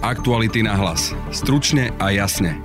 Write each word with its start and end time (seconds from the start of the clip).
Aktuality 0.00 0.64
na 0.64 0.80
hlas. 0.80 1.12
Stručne 1.28 1.92
a 2.00 2.08
jasne. 2.08 2.56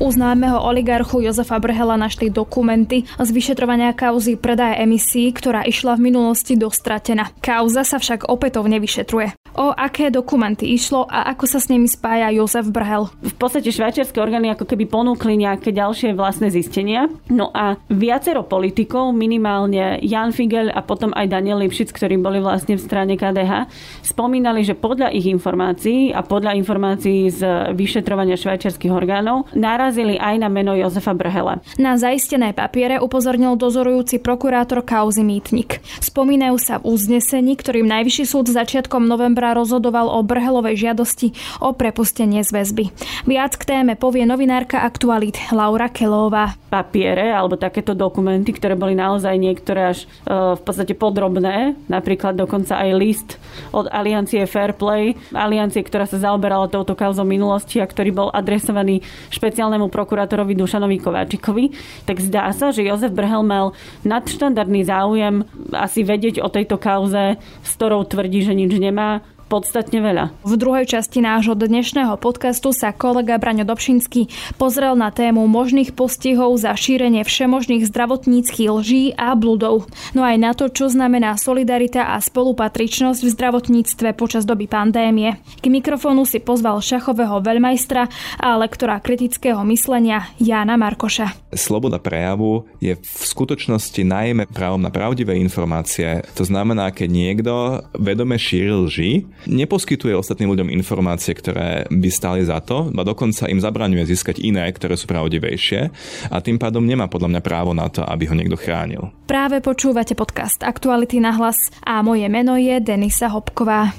U 0.00 0.08
známeho 0.08 0.56
oligarchu 0.56 1.20
Jozefa 1.20 1.60
Brhela 1.60 2.00
našli 2.00 2.32
dokumenty 2.32 3.04
z 3.04 3.28
vyšetrovania 3.28 3.92
kauzy 3.92 4.40
predaje 4.40 4.80
emisí, 4.80 5.28
ktorá 5.36 5.68
išla 5.68 6.00
v 6.00 6.08
minulosti 6.08 6.56
dostratená. 6.56 7.28
Kauza 7.44 7.84
sa 7.84 8.00
však 8.00 8.32
opätovne 8.32 8.80
vyšetruje. 8.80 9.36
O 9.58 9.74
aké 9.74 10.14
dokumenty 10.14 10.70
išlo 10.70 11.10
a 11.10 11.26
ako 11.34 11.44
sa 11.50 11.58
s 11.58 11.66
nimi 11.66 11.90
spája 11.90 12.30
Jozef 12.30 12.70
Brhel? 12.70 13.10
V 13.18 13.34
podstate 13.34 13.74
švajčiarske 13.74 14.22
orgány 14.22 14.54
ako 14.54 14.62
keby 14.62 14.86
ponúkli 14.86 15.34
nejaké 15.34 15.74
ďalšie 15.74 16.14
vlastné 16.14 16.54
zistenia. 16.54 17.10
No 17.26 17.50
a 17.50 17.74
viacero 17.90 18.46
politikov, 18.46 19.10
minimálne 19.10 19.98
Jan 20.06 20.30
Figel 20.30 20.70
a 20.70 20.84
potom 20.86 21.10
aj 21.16 21.26
Daniel 21.32 21.58
Lipšic, 21.64 21.90
ktorí 21.90 22.20
boli 22.22 22.38
vlastne 22.38 22.78
v 22.78 22.84
strane 22.84 23.14
KDH, 23.18 23.66
spomínali, 24.06 24.62
že 24.62 24.78
podľa 24.78 25.10
ich 25.10 25.26
informácií 25.26 26.14
a 26.14 26.22
podľa 26.22 26.54
informácií 26.54 27.32
z 27.32 27.72
vyšetrovania 27.74 28.38
švajčiarských 28.38 28.92
orgánov 28.94 29.50
narazili 29.56 30.14
aj 30.20 30.34
na 30.40 30.48
meno 30.52 30.76
Jozefa 30.76 31.16
Brhela. 31.16 31.58
Na 31.80 31.96
zaistené 31.96 32.54
papiere 32.54 33.00
upozornil 33.00 33.58
dozorujúci 33.58 34.22
prokurátor 34.22 34.84
kauzy 34.86 35.24
Mýtnik. 35.24 35.82
Spomínajú 35.98 36.56
sa 36.60 36.78
v 36.78 36.92
uznesení, 36.92 37.56
ktorým 37.56 37.88
Najvyšší 37.90 38.24
súd 38.28 38.52
začiatkom 38.52 39.08
novembra 39.08 39.39
novembra 39.40 39.56
rozhodoval 39.56 40.12
o 40.12 40.20
Brhelovej 40.20 40.76
žiadosti 40.76 41.32
o 41.64 41.72
prepustenie 41.72 42.44
z 42.44 42.52
väzby. 42.52 42.92
Viac 43.24 43.56
k 43.56 43.64
téme 43.64 43.96
povie 43.96 44.28
novinárka 44.28 44.84
Aktualit 44.84 45.40
Laura 45.48 45.88
Kelová. 45.88 46.60
Papiere 46.68 47.32
alebo 47.32 47.56
takéto 47.56 47.96
dokumenty, 47.96 48.52
ktoré 48.52 48.76
boli 48.76 48.92
naozaj 48.92 49.32
niektoré 49.40 49.96
až 49.96 50.04
e, 50.04 50.06
v 50.54 50.60
podstate 50.60 50.92
podrobné, 50.92 51.72
napríklad 51.88 52.36
dokonca 52.36 52.84
aj 52.84 52.90
list 53.00 53.28
od 53.72 53.88
Aliancie 53.88 54.44
Fairplay, 54.44 55.16
aliancie, 55.32 55.80
ktorá 55.80 56.04
sa 56.04 56.20
zaoberala 56.20 56.68
touto 56.68 56.92
kauzou 56.92 57.24
minulosti 57.24 57.80
a 57.80 57.88
ktorý 57.88 58.12
bol 58.12 58.28
adresovaný 58.28 59.00
špeciálnemu 59.32 59.88
prokurátorovi 59.88 60.52
Dušanovi 60.52 61.00
Kováčikovi, 61.00 61.72
tak 62.04 62.20
zdá 62.20 62.52
sa, 62.52 62.76
že 62.76 62.84
Jozef 62.84 63.16
Brhel 63.16 63.40
mal 63.40 63.72
nadštandardný 64.04 64.84
záujem 64.84 65.48
asi 65.72 66.04
vedieť 66.04 66.44
o 66.44 66.52
tejto 66.52 66.76
kauze, 66.76 67.40
s 67.40 67.70
ktorou 67.80 68.04
tvrdí, 68.04 68.44
že 68.44 68.52
nič 68.52 68.76
nemá 68.76 69.24
podstatne 69.50 69.98
veľa. 69.98 70.30
V 70.46 70.54
druhej 70.54 70.86
časti 70.86 71.18
nášho 71.18 71.58
dnešného 71.58 72.14
podcastu 72.22 72.70
sa 72.70 72.94
kolega 72.94 73.34
Braňo 73.34 73.66
Dobšinský 73.66 74.30
pozrel 74.54 74.94
na 74.94 75.10
tému 75.10 75.50
možných 75.50 75.90
postihov 75.98 76.54
za 76.62 76.70
šírenie 76.78 77.26
všemožných 77.26 77.82
zdravotníckých 77.90 78.70
lží 78.70 79.04
a 79.18 79.34
bludov. 79.34 79.90
No 80.14 80.22
aj 80.22 80.36
na 80.38 80.54
to, 80.54 80.70
čo 80.70 80.86
znamená 80.86 81.34
solidarita 81.34 82.14
a 82.14 82.22
spolupatričnosť 82.22 83.26
v 83.26 83.32
zdravotníctve 83.34 84.14
počas 84.14 84.46
doby 84.46 84.70
pandémie. 84.70 85.42
K 85.58 85.66
mikrofónu 85.66 86.22
si 86.22 86.38
pozval 86.38 86.78
šachového 86.78 87.42
veľmajstra 87.42 88.06
a 88.38 88.54
lektora 88.54 89.02
kritického 89.02 89.58
myslenia 89.66 90.30
Jána 90.38 90.78
Markoša. 90.78 91.50
Sloboda 91.50 91.98
prejavu 91.98 92.70
je 92.78 92.94
v 92.94 93.22
skutočnosti 93.26 93.98
najmä 94.06 94.46
právom 94.46 94.78
na 94.78 94.94
pravdivé 94.94 95.34
informácie. 95.42 96.22
To 96.38 96.46
znamená, 96.46 96.94
keď 96.94 97.08
niekto 97.10 97.52
vedome 97.98 98.38
šíri 98.38 98.70
lži, 98.70 99.10
neposkytuje 99.46 100.16
ostatným 100.16 100.52
ľuďom 100.56 100.68
informácie, 100.74 101.32
ktoré 101.36 101.86
by 101.88 102.08
stáli 102.10 102.42
za 102.44 102.60
to, 102.60 102.90
a 102.90 103.02
dokonca 103.06 103.48
im 103.48 103.60
zabraňuje 103.62 104.04
získať 104.08 104.42
iné, 104.42 104.68
ktoré 104.72 104.98
sú 104.98 105.08
pravdivejšie 105.08 105.80
a 106.28 106.36
tým 106.40 106.60
pádom 106.60 106.84
nemá 106.84 107.06
podľa 107.06 107.36
mňa 107.36 107.42
právo 107.44 107.72
na 107.72 107.88
to, 107.88 108.04
aby 108.04 108.28
ho 108.28 108.34
niekto 108.36 108.58
chránil. 108.58 109.12
Práve 109.24 109.62
počúvate 109.62 110.18
podcast 110.18 110.60
Aktuality 110.66 111.22
na 111.22 111.32
hlas 111.36 111.70
a 111.86 112.02
moje 112.02 112.26
meno 112.26 112.58
je 112.58 112.76
Denisa 112.82 113.30
Hopková. 113.30 113.94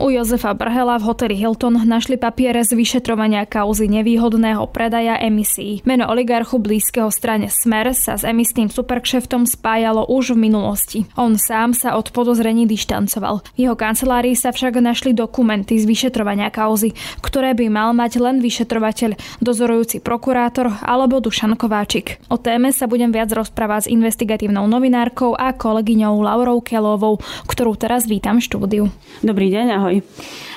U 0.00 0.08
Jozefa 0.08 0.56
Brhela 0.56 0.96
v 0.96 1.12
hoteli 1.12 1.36
Hilton 1.36 1.76
našli 1.84 2.16
papiere 2.16 2.64
z 2.64 2.72
vyšetrovania 2.72 3.44
kauzy 3.44 3.84
nevýhodného 3.84 4.64
predaja 4.72 5.20
emisí. 5.20 5.84
Meno 5.84 6.08
oligarchu 6.08 6.56
blízkeho 6.56 7.12
strane 7.12 7.52
Smer 7.52 7.92
sa 7.92 8.16
s 8.16 8.24
emisným 8.24 8.72
superkšeftom 8.72 9.44
spájalo 9.44 10.08
už 10.08 10.32
v 10.32 10.48
minulosti. 10.48 10.98
On 11.20 11.36
sám 11.36 11.76
sa 11.76 12.00
od 12.00 12.16
podozrení 12.16 12.64
dištancoval. 12.64 13.44
V 13.52 13.68
jeho 13.68 13.76
kancelárii 13.76 14.32
sa 14.32 14.56
však 14.56 14.80
našli 14.80 15.12
dokumenty 15.12 15.76
z 15.76 15.84
vyšetrovania 15.84 16.48
kauzy, 16.48 16.96
ktoré 17.20 17.52
by 17.52 17.68
mal 17.68 17.92
mať 17.92 18.24
len 18.24 18.40
vyšetrovateľ, 18.40 19.20
dozorujúci 19.44 20.00
prokurátor 20.00 20.80
alebo 20.80 21.20
Dušan 21.20 21.60
Kováčik. 21.60 22.24
O 22.32 22.40
téme 22.40 22.72
sa 22.72 22.88
budem 22.88 23.12
viac 23.12 23.28
rozprávať 23.36 23.84
s 23.84 23.92
investigatívnou 23.92 24.64
novinárkou 24.64 25.36
a 25.36 25.52
kolegyňou 25.52 26.24
Laurou 26.24 26.64
Kelovou, 26.64 27.20
ktorú 27.44 27.76
teraz 27.76 28.08
vítam 28.08 28.40
v 28.40 28.48
štúdiu. 28.48 28.84
Dobrý 29.20 29.52
deň, 29.52 29.66
ahoj. 29.76 29.88
Ahoj. 29.90 30.06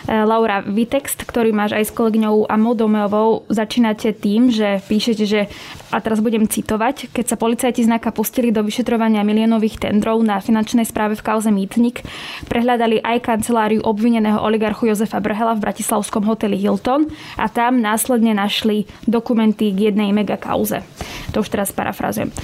E, 0.05 0.13
Laura, 0.13 0.61
vy 0.61 0.85
text, 0.85 1.25
ktorý 1.25 1.49
máš 1.49 1.73
aj 1.73 1.89
s 1.89 1.95
kolegyňou 1.97 2.45
Amodomeovou, 2.45 3.49
začínate 3.49 4.13
tým, 4.13 4.53
že 4.53 4.77
píšete, 4.85 5.23
že, 5.25 5.49
a 5.89 5.97
teraz 6.05 6.21
budem 6.21 6.45
citovať, 6.45 7.09
keď 7.09 7.25
sa 7.33 7.39
policajti 7.41 7.81
znaka 7.81 8.13
pustili 8.13 8.53
do 8.53 8.61
vyšetrovania 8.61 9.25
miliónových 9.25 9.89
tendrov 9.89 10.21
na 10.21 10.37
finančnej 10.37 10.85
správe 10.85 11.17
v 11.17 11.25
kauze 11.25 11.49
Mýtnik, 11.49 12.05
prehľadali 12.45 13.01
aj 13.01 13.25
kanceláriu 13.25 13.81
obvineného 13.81 14.37
oligarchu 14.37 14.93
Jozefa 14.93 15.17
Brhela 15.17 15.57
v 15.57 15.65
bratislavskom 15.65 16.29
hoteli 16.29 16.61
Hilton 16.61 17.09
a 17.41 17.49
tam 17.49 17.81
následne 17.81 18.37
našli 18.37 18.85
dokumenty 19.09 19.73
k 19.73 19.89
jednej 19.89 20.13
megakauze. 20.13 20.85
To 21.33 21.41
už 21.41 21.49
teraz 21.49 21.73
parafrazujem. 21.73 22.29
E, 22.29 22.35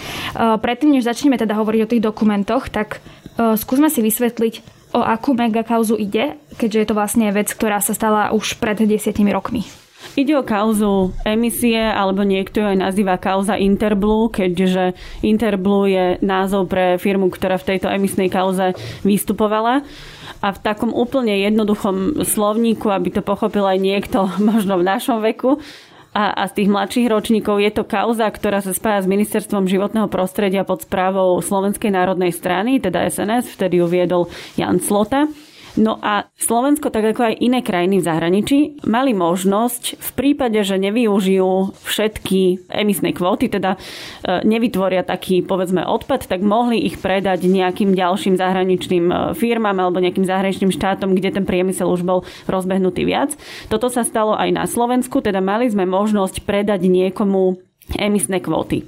predtým, 0.57 0.89
než 0.89 1.05
začneme 1.05 1.38
teda 1.38 1.53
hovoriť 1.53 1.81
o 1.85 1.91
tých 1.94 2.01
dokumentoch, 2.01 2.73
tak 2.73 2.97
e, 3.38 3.53
skúsme 3.61 3.94
si 3.94 4.01
vysvetliť, 4.01 4.78
o 4.94 5.01
akú 5.05 5.38
megakauzu 5.38 5.95
ide, 6.00 6.38
keďže 6.57 6.79
je 6.79 6.88
to 6.88 6.97
vlastne 6.97 7.27
vec, 7.29 7.50
ktorá 7.53 7.77
sa 7.81 7.94
stala 7.94 8.33
už 8.33 8.57
pred 8.57 8.79
desiatimi 8.81 9.29
rokmi. 9.29 9.66
Ide 10.16 10.39
o 10.39 10.47
kauzu 10.47 11.11
emisie, 11.27 11.79
alebo 11.79 12.23
niekto 12.23 12.63
ju 12.63 12.66
aj 12.72 12.77
nazýva 12.79 13.19
kauza 13.19 13.59
Interblue, 13.59 14.31
keďže 14.31 14.95
Interblue 15.22 15.91
je 15.91 16.05
názov 16.23 16.72
pre 16.72 16.95
firmu, 16.97 17.28
ktorá 17.28 17.59
v 17.59 17.75
tejto 17.75 17.91
emisnej 17.91 18.31
kauze 18.31 18.73
vystupovala. 19.03 19.83
A 20.39 20.55
v 20.55 20.59
takom 20.63 20.95
úplne 20.95 21.35
jednoduchom 21.44 22.23
slovníku, 22.23 22.88
aby 22.88 23.11
to 23.11 23.22
pochopil 23.22 23.67
aj 23.67 23.75
niekto 23.75 24.31
možno 24.49 24.79
v 24.79 24.88
našom 24.88 25.19
veku, 25.19 25.59
a, 26.09 26.34
a 26.34 26.44
z 26.50 26.64
tých 26.64 26.70
mladších 26.74 27.08
ročníkov 27.08 27.62
je 27.62 27.72
to 27.74 27.84
kauza, 27.86 28.25
ktorá 28.25 28.66
sa 28.66 28.74
spája 28.74 29.06
s 29.06 29.12
Ministerstvom 29.12 29.70
životného 29.70 30.09
prostredia 30.09 30.66
pod 30.66 30.81
správou 30.81 31.38
Slovenskej 31.38 31.94
národnej 31.94 32.34
strany, 32.34 32.81
teda 32.81 33.06
SNS, 33.06 33.53
vtedy 33.53 33.78
ju 33.81 33.86
viedol 33.86 34.25
Jan 34.58 34.81
Slota. 34.81 35.30
No 35.79 35.95
a 36.03 36.28
Slovensko, 36.35 36.91
tak 36.91 37.16
ako 37.16 37.31
aj 37.31 37.40
iné 37.40 37.63
krajiny 37.63 38.03
v 38.03 38.07
zahraničí, 38.12 38.59
mali 38.84 39.16
možnosť 39.16 39.95
v 39.95 40.09
prípade, 40.12 40.59
že 40.59 40.75
nevyužijú 40.75 41.72
všetky 41.88 42.67
emisné 42.67 43.16
kvóty, 43.16 43.47
teda 43.47 43.79
e, 43.79 44.44
nevytvoria 44.44 45.07
taký, 45.07 45.40
povedzme, 45.40 45.88
odpad, 45.88 46.28
tak 46.28 46.44
mohli 46.44 46.84
ich 46.84 47.00
predať 47.00 47.47
nejakým 47.47 47.95
ďalším 47.95 48.35
zahraničným 48.35 49.06
e, 49.07 49.16
firmám 49.40 49.79
alebo 49.79 50.03
nejakým 50.03 50.28
zahraničným 50.28 50.75
štátom, 50.75 51.16
kde 51.16 51.40
ten 51.40 51.47
priemysel 51.47 51.88
už 51.88 52.03
bol 52.03 52.28
rozbehnutý 52.51 53.07
viac. 53.07 53.40
Toto 53.72 53.88
sa 53.88 54.03
stalo 54.03 54.35
aj 54.35 54.51
na 54.51 54.67
Slovensku, 54.67 55.23
teda 55.23 55.40
mali 55.40 55.72
sme 55.72 55.88
možnosť 55.88 56.44
predať 56.44 56.91
niekomu 56.91 57.69
emisné 57.97 58.44
kvóty. 58.44 58.85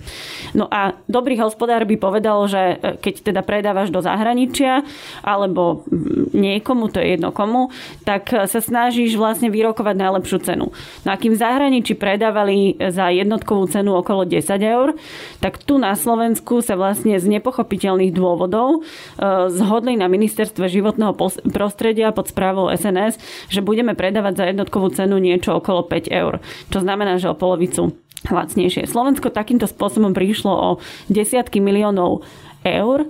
No 0.53 0.67
a 0.69 0.93
dobrý 1.09 1.39
hospodár 1.41 1.87
by 1.87 1.95
povedal, 1.97 2.45
že 2.45 2.61
e, 2.61 2.75
keď 2.99 3.13
teda 3.31 3.41
predávaš 3.41 3.89
do 3.89 4.03
zahraničia 4.03 4.85
alebo 5.25 5.87
niekomu, 6.35 6.91
to 6.91 7.01
je 7.01 7.17
jedno 7.17 7.33
komu, 7.33 7.73
tak 8.05 8.29
e, 8.35 8.45
sa 8.45 8.59
snažíš 8.61 9.17
vlastne 9.17 9.49
vyrokovať 9.49 9.95
najlepšiu 9.95 10.37
cenu. 10.43 10.67
No 11.07 11.09
a 11.09 11.15
kým 11.17 11.33
v 11.33 11.41
zahraničí 11.41 11.97
predávali 11.97 12.77
za 12.77 13.09
jednotkovú 13.09 13.65
cenu 13.71 13.97
okolo 13.97 14.27
10 14.27 14.43
eur, 14.61 14.93
tak 15.39 15.57
tu 15.63 15.81
na 15.81 15.95
Slovensku 15.97 16.61
sa 16.61 16.77
vlastne 16.77 17.17
z 17.17 17.25
nepochopiteľných 17.39 18.13
dôvodov 18.13 18.81
e, 18.83 19.49
zhodli 19.49 19.97
na 19.97 20.11
ministerstve 20.11 20.67
životného 20.67 21.15
prostredia 21.49 22.13
pod 22.13 22.29
správou 22.29 22.69
SNS, 22.69 23.17
že 23.47 23.63
budeme 23.63 23.95
predávať 23.95 24.33
za 24.35 24.45
jednotkovú 24.51 24.91
cenu 24.93 25.17
niečo 25.17 25.57
okolo 25.57 25.87
5 25.87 26.11
eur. 26.11 26.43
Čo 26.69 26.83
znamená, 26.83 27.17
že 27.17 27.31
o 27.31 27.37
polovicu 27.37 27.95
lacnejšie. 28.29 28.85
Slovensko 28.85 29.33
takýmto 29.33 29.65
spôsobom 29.65 30.13
prišlo 30.13 30.53
o 30.53 30.69
desiatky 31.09 31.57
miliónov 31.57 32.21
eur. 32.61 33.09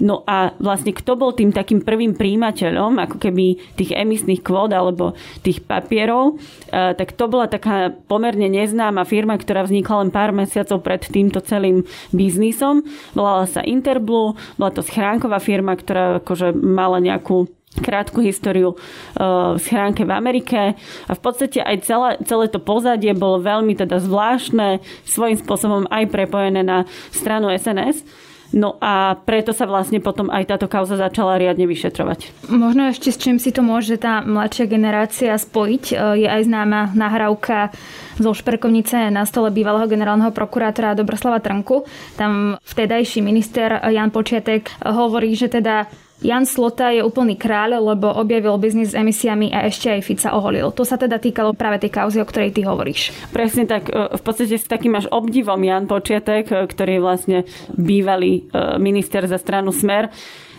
No 0.00 0.24
a 0.24 0.56
vlastne 0.56 0.96
kto 0.96 1.12
bol 1.12 1.36
tým 1.36 1.52
takým 1.52 1.84
prvým 1.84 2.16
príjimateľom, 2.16 2.96
ako 3.04 3.20
keby 3.20 3.76
tých 3.76 3.92
emisných 3.92 4.40
kvót 4.40 4.72
alebo 4.72 5.12
tých 5.44 5.60
papierov, 5.60 6.40
e, 6.72 6.96
tak 6.96 7.12
to 7.12 7.28
bola 7.28 7.52
taká 7.52 7.92
pomerne 8.08 8.48
neznáma 8.48 9.04
firma, 9.04 9.36
ktorá 9.36 9.60
vznikla 9.68 10.08
len 10.08 10.10
pár 10.10 10.32
mesiacov 10.32 10.80
pred 10.80 11.04
týmto 11.04 11.44
celým 11.44 11.84
biznisom. 12.16 12.80
Volala 13.12 13.44
sa 13.44 13.60
Interblue, 13.60 14.40
bola 14.56 14.72
to 14.72 14.80
schránková 14.80 15.36
firma, 15.36 15.76
ktorá 15.76 16.24
akože 16.24 16.56
mala 16.56 16.96
nejakú 16.96 17.52
krátku 17.78 18.18
históriu 18.18 18.74
uh, 18.74 19.54
v 19.54 19.58
schránke 19.62 20.02
v 20.02 20.10
Amerike 20.10 20.74
a 21.06 21.12
v 21.14 21.20
podstate 21.22 21.62
aj 21.62 21.86
celé, 21.86 22.10
celé 22.26 22.50
to 22.50 22.58
pozadie 22.58 23.14
bolo 23.14 23.38
veľmi 23.38 23.78
teda 23.78 24.02
zvláštne, 24.02 24.82
svojím 25.06 25.38
spôsobom 25.38 25.86
aj 25.86 26.10
prepojené 26.10 26.66
na 26.66 26.90
stranu 27.14 27.46
SNS. 27.54 28.02
No 28.50 28.74
a 28.82 29.14
preto 29.14 29.54
sa 29.54 29.62
vlastne 29.62 30.02
potom 30.02 30.26
aj 30.26 30.50
táto 30.50 30.66
kauza 30.66 30.98
začala 30.98 31.38
riadne 31.38 31.70
vyšetrovať. 31.70 32.50
Možno 32.50 32.90
ešte 32.90 33.14
s 33.14 33.18
čím 33.22 33.38
si 33.38 33.54
to 33.54 33.62
môže 33.62 33.94
tá 33.94 34.26
mladšia 34.26 34.66
generácia 34.66 35.38
spojiť. 35.38 35.84
E, 35.86 36.26
je 36.26 36.28
aj 36.28 36.50
známa 36.50 36.90
nahrávka 36.98 37.70
zo 38.18 38.34
šperkovnice 38.34 39.14
na 39.14 39.22
stole 39.22 39.54
bývalého 39.54 39.86
generálneho 39.86 40.34
prokurátora 40.34 40.98
Dobroslava 40.98 41.38
Trnku. 41.38 41.86
Tam 42.18 42.58
vtedajší 42.66 43.22
minister 43.22 43.86
Jan 43.86 44.10
Počiatek 44.10 44.82
hovorí, 44.82 45.30
že 45.38 45.46
teda 45.46 45.86
Jan 46.20 46.44
Slota 46.44 46.92
je 46.92 47.00
úplný 47.00 47.32
kráľ, 47.40 47.80
lebo 47.96 48.12
objavil 48.12 48.60
biznis 48.60 48.92
s 48.92 48.98
emisiami 48.98 49.48
a 49.56 49.64
ešte 49.64 49.88
aj 49.88 50.04
Fica 50.04 50.36
oholil. 50.36 50.68
To 50.76 50.84
sa 50.84 51.00
teda 51.00 51.16
týkalo 51.16 51.56
práve 51.56 51.80
tej 51.80 51.96
kauzy, 51.96 52.20
o 52.20 52.28
ktorej 52.28 52.52
ty 52.52 52.60
hovoríš. 52.60 53.16
Presne 53.32 53.64
tak. 53.64 53.88
E, 53.88 54.20
v 54.20 54.22
podstate 54.22 54.60
s 54.60 54.68
takým 54.68 54.92
až 55.00 55.08
obdivom 55.08 55.64
Jan 55.64 55.88
Počiatek, 55.88 56.44
e, 56.52 56.56
ktorý 56.68 57.00
je 57.00 57.04
vlastne 57.04 57.38
bývalý 57.72 58.44
e, 58.44 58.76
minister 58.76 59.24
za 59.24 59.40
stranu 59.40 59.72
Smer, 59.72 60.12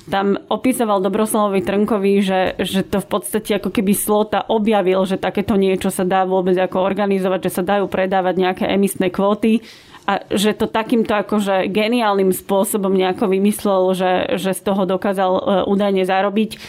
tam 0.10 0.34
opisoval 0.50 0.98
Dobroslavovi 1.06 1.62
Trnkovi, 1.62 2.14
že, 2.26 2.58
že 2.58 2.82
to 2.82 2.98
v 2.98 3.08
podstate 3.08 3.62
ako 3.62 3.70
keby 3.70 3.94
Slota 3.94 4.42
objavil, 4.50 5.06
že 5.06 5.22
takéto 5.22 5.54
niečo 5.54 5.94
sa 5.94 6.02
dá 6.02 6.26
vôbec 6.26 6.58
ako 6.58 6.82
organizovať, 6.82 7.48
že 7.48 7.62
sa 7.62 7.64
dajú 7.64 7.86
predávať 7.86 8.36
nejaké 8.42 8.66
emisné 8.66 9.14
kvóty 9.14 9.62
a 10.12 10.20
že 10.28 10.52
to 10.52 10.68
takýmto 10.68 11.16
akože 11.16 11.72
geniálnym 11.72 12.36
spôsobom 12.36 12.92
nejako 12.92 13.32
vymyslel, 13.32 13.96
že, 13.96 14.12
že 14.36 14.52
z 14.52 14.62
toho 14.68 14.84
dokázal 14.84 15.32
uh, 15.32 15.42
údajne 15.72 16.04
zarobiť. 16.04 16.60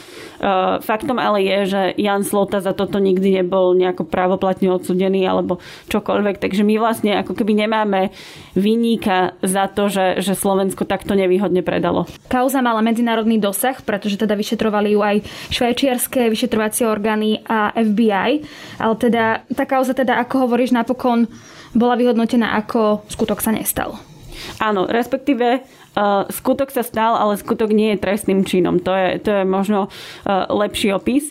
Uh, 0.43 0.79
faktom 0.79 1.19
ale 1.19 1.43
je, 1.43 1.59
že 1.75 1.83
Jan 1.99 2.23
Slota 2.23 2.63
za 2.63 2.71
toto 2.71 3.03
nikdy 3.03 3.43
nebol 3.43 3.75
nejako 3.75 4.07
právoplatne 4.07 4.71
odsudený 4.71 5.27
alebo 5.27 5.59
čokoľvek, 5.91 6.39
takže 6.39 6.63
my 6.63 6.75
vlastne 6.79 7.19
ako 7.19 7.35
keby 7.35 7.67
nemáme 7.67 8.15
vyníka 8.55 9.35
za 9.43 9.67
to, 9.67 9.91
že, 9.91 10.23
že 10.23 10.39
Slovensko 10.39 10.87
takto 10.87 11.19
nevýhodne 11.19 11.67
predalo. 11.67 12.07
Kauza 12.31 12.63
mala 12.63 12.83
medzinárodný 12.83 13.43
dosah, 13.43 13.79
pretože 13.83 14.19
teda 14.19 14.39
vyšetrovali 14.39 14.95
ju 14.95 15.01
aj 15.03 15.17
švajčiarske 15.51 16.31
vyšetrovacie 16.31 16.87
orgány 16.87 17.43
a 17.47 17.75
FBI, 17.75 18.31
ale 18.79 18.95
teda 18.99 19.47
tá 19.51 19.65
kauza 19.67 19.95
teda, 19.95 20.23
ako 20.23 20.47
hovoríš, 20.47 20.75
napokon 20.75 21.27
bola 21.73 21.97
vyhodnotená 21.97 22.57
ako 22.61 23.05
skutok 23.09 23.41
sa 23.41 23.53
nestal. 23.53 23.97
Áno, 24.59 24.89
respektíve 24.89 25.63
uh, 25.63 26.25
skutok 26.29 26.73
sa 26.73 26.83
stal, 26.83 27.15
ale 27.17 27.39
skutok 27.39 27.71
nie 27.71 27.95
je 27.95 28.03
trestným 28.03 28.43
činom. 28.43 28.81
To 28.83 28.93
je, 28.93 29.09
to 29.23 29.31
je 29.43 29.45
možno 29.45 29.89
uh, 29.89 30.49
lepší 30.51 30.93
opis. 30.97 31.31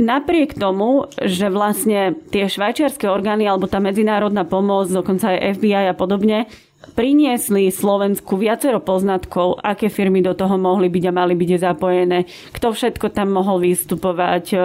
Napriek 0.00 0.56
tomu, 0.56 1.12
že 1.20 1.52
vlastne 1.52 2.16
tie 2.32 2.48
švajčiarske 2.48 3.04
orgány 3.04 3.44
alebo 3.44 3.68
tá 3.68 3.82
medzinárodná 3.84 4.48
pomoc, 4.48 4.88
dokonca 4.88 5.36
aj 5.36 5.60
FBI 5.60 5.92
a 5.92 5.94
podobne, 5.94 6.48
priniesli 6.80 7.68
Slovensku 7.68 8.40
viacero 8.40 8.80
poznatkov, 8.80 9.60
aké 9.60 9.92
firmy 9.92 10.24
do 10.24 10.32
toho 10.32 10.56
mohli 10.56 10.88
byť 10.88 11.04
a 11.08 11.12
mali 11.12 11.36
byť 11.36 11.50
zapojené, 11.60 12.24
kto 12.56 12.72
všetko 12.72 13.12
tam 13.12 13.36
mohol 13.36 13.60
vystupovať, 13.60 14.44
e, 14.52 14.56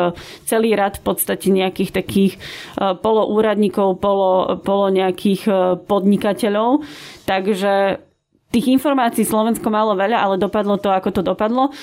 celý 0.47 0.79
rad 0.79 1.00
v 1.00 1.03
podstate 1.12 1.51
nejakých 1.51 1.91
takých 1.91 2.33
e, 2.35 2.39
poloúradníkov, 2.95 4.00
polo, 4.00 4.59
polo 4.63 4.88
nejakých 4.95 5.41
e, 5.47 5.53
podnikateľov. 5.83 6.88
Takže 7.27 8.00
tých 8.56 8.68
informácií 8.71 9.27
Slovensko 9.27 9.68
malo 9.68 10.00
veľa, 10.00 10.15
ale 10.15 10.35
dopadlo 10.39 10.79
to, 10.79 10.95
ako 10.95 11.09
to 11.11 11.21
dopadlo. 11.21 11.75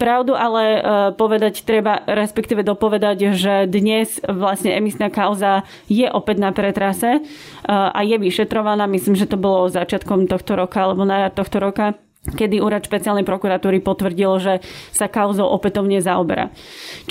Pravdu 0.00 0.32
ale 0.34 0.64
e, 0.64 0.80
povedať 1.14 1.62
treba, 1.68 2.00
respektíve 2.08 2.64
dopovedať, 2.64 3.36
že 3.36 3.54
dnes 3.68 4.18
vlastne 4.24 4.72
emisná 4.72 5.12
kauza 5.12 5.68
je 5.86 6.08
opäť 6.08 6.36
na 6.42 6.50
pretrase 6.50 7.18
e, 7.18 7.20
a 7.68 8.00
je 8.00 8.16
vyšetrovaná. 8.16 8.88
Myslím, 8.88 9.14
že 9.14 9.28
to 9.28 9.36
bolo 9.36 9.68
začiatkom 9.68 10.26
tohto 10.26 10.56
roka 10.56 10.80
alebo 10.80 11.04
na 11.04 11.28
tohto 11.28 11.60
roka 11.60 11.94
kedy 12.22 12.62
úrad 12.62 12.86
špeciálnej 12.86 13.26
prokuratúry 13.26 13.82
potvrdil, 13.82 14.38
že 14.38 14.54
sa 14.94 15.10
kauzou 15.10 15.50
opätovne 15.50 15.98
zaoberá. 15.98 16.54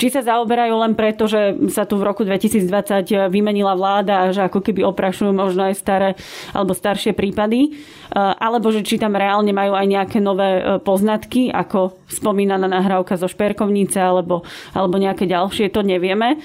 Či 0.00 0.08
sa 0.08 0.24
zaoberajú 0.24 0.72
len 0.80 0.96
preto, 0.96 1.28
že 1.28 1.68
sa 1.68 1.84
tu 1.84 2.00
v 2.00 2.08
roku 2.08 2.24
2020 2.24 3.28
vymenila 3.28 3.76
vláda 3.76 4.24
a 4.24 4.32
že 4.32 4.48
ako 4.48 4.64
keby 4.64 4.80
oprašujú 4.88 5.36
možno 5.36 5.68
aj 5.68 5.74
staré 5.76 6.10
alebo 6.56 6.72
staršie 6.72 7.12
prípady, 7.12 7.76
Eh, 8.12 8.20
alebo 8.20 8.68
že 8.68 8.84
či 8.84 9.00
tam 9.00 9.16
reálne 9.16 9.56
majú 9.56 9.72
aj 9.72 9.86
nejaké 9.88 10.18
nové 10.20 10.60
eh, 10.60 10.76
poznatky, 10.76 11.48
ako 11.48 11.96
spomínaná 12.12 12.68
nahrávka 12.68 13.16
zo 13.16 13.24
Šperkovnice 13.24 13.96
alebo, 13.96 14.44
alebo 14.76 15.00
nejaké 15.00 15.24
ďalšie, 15.24 15.72
to 15.72 15.80
nevieme. 15.80 16.36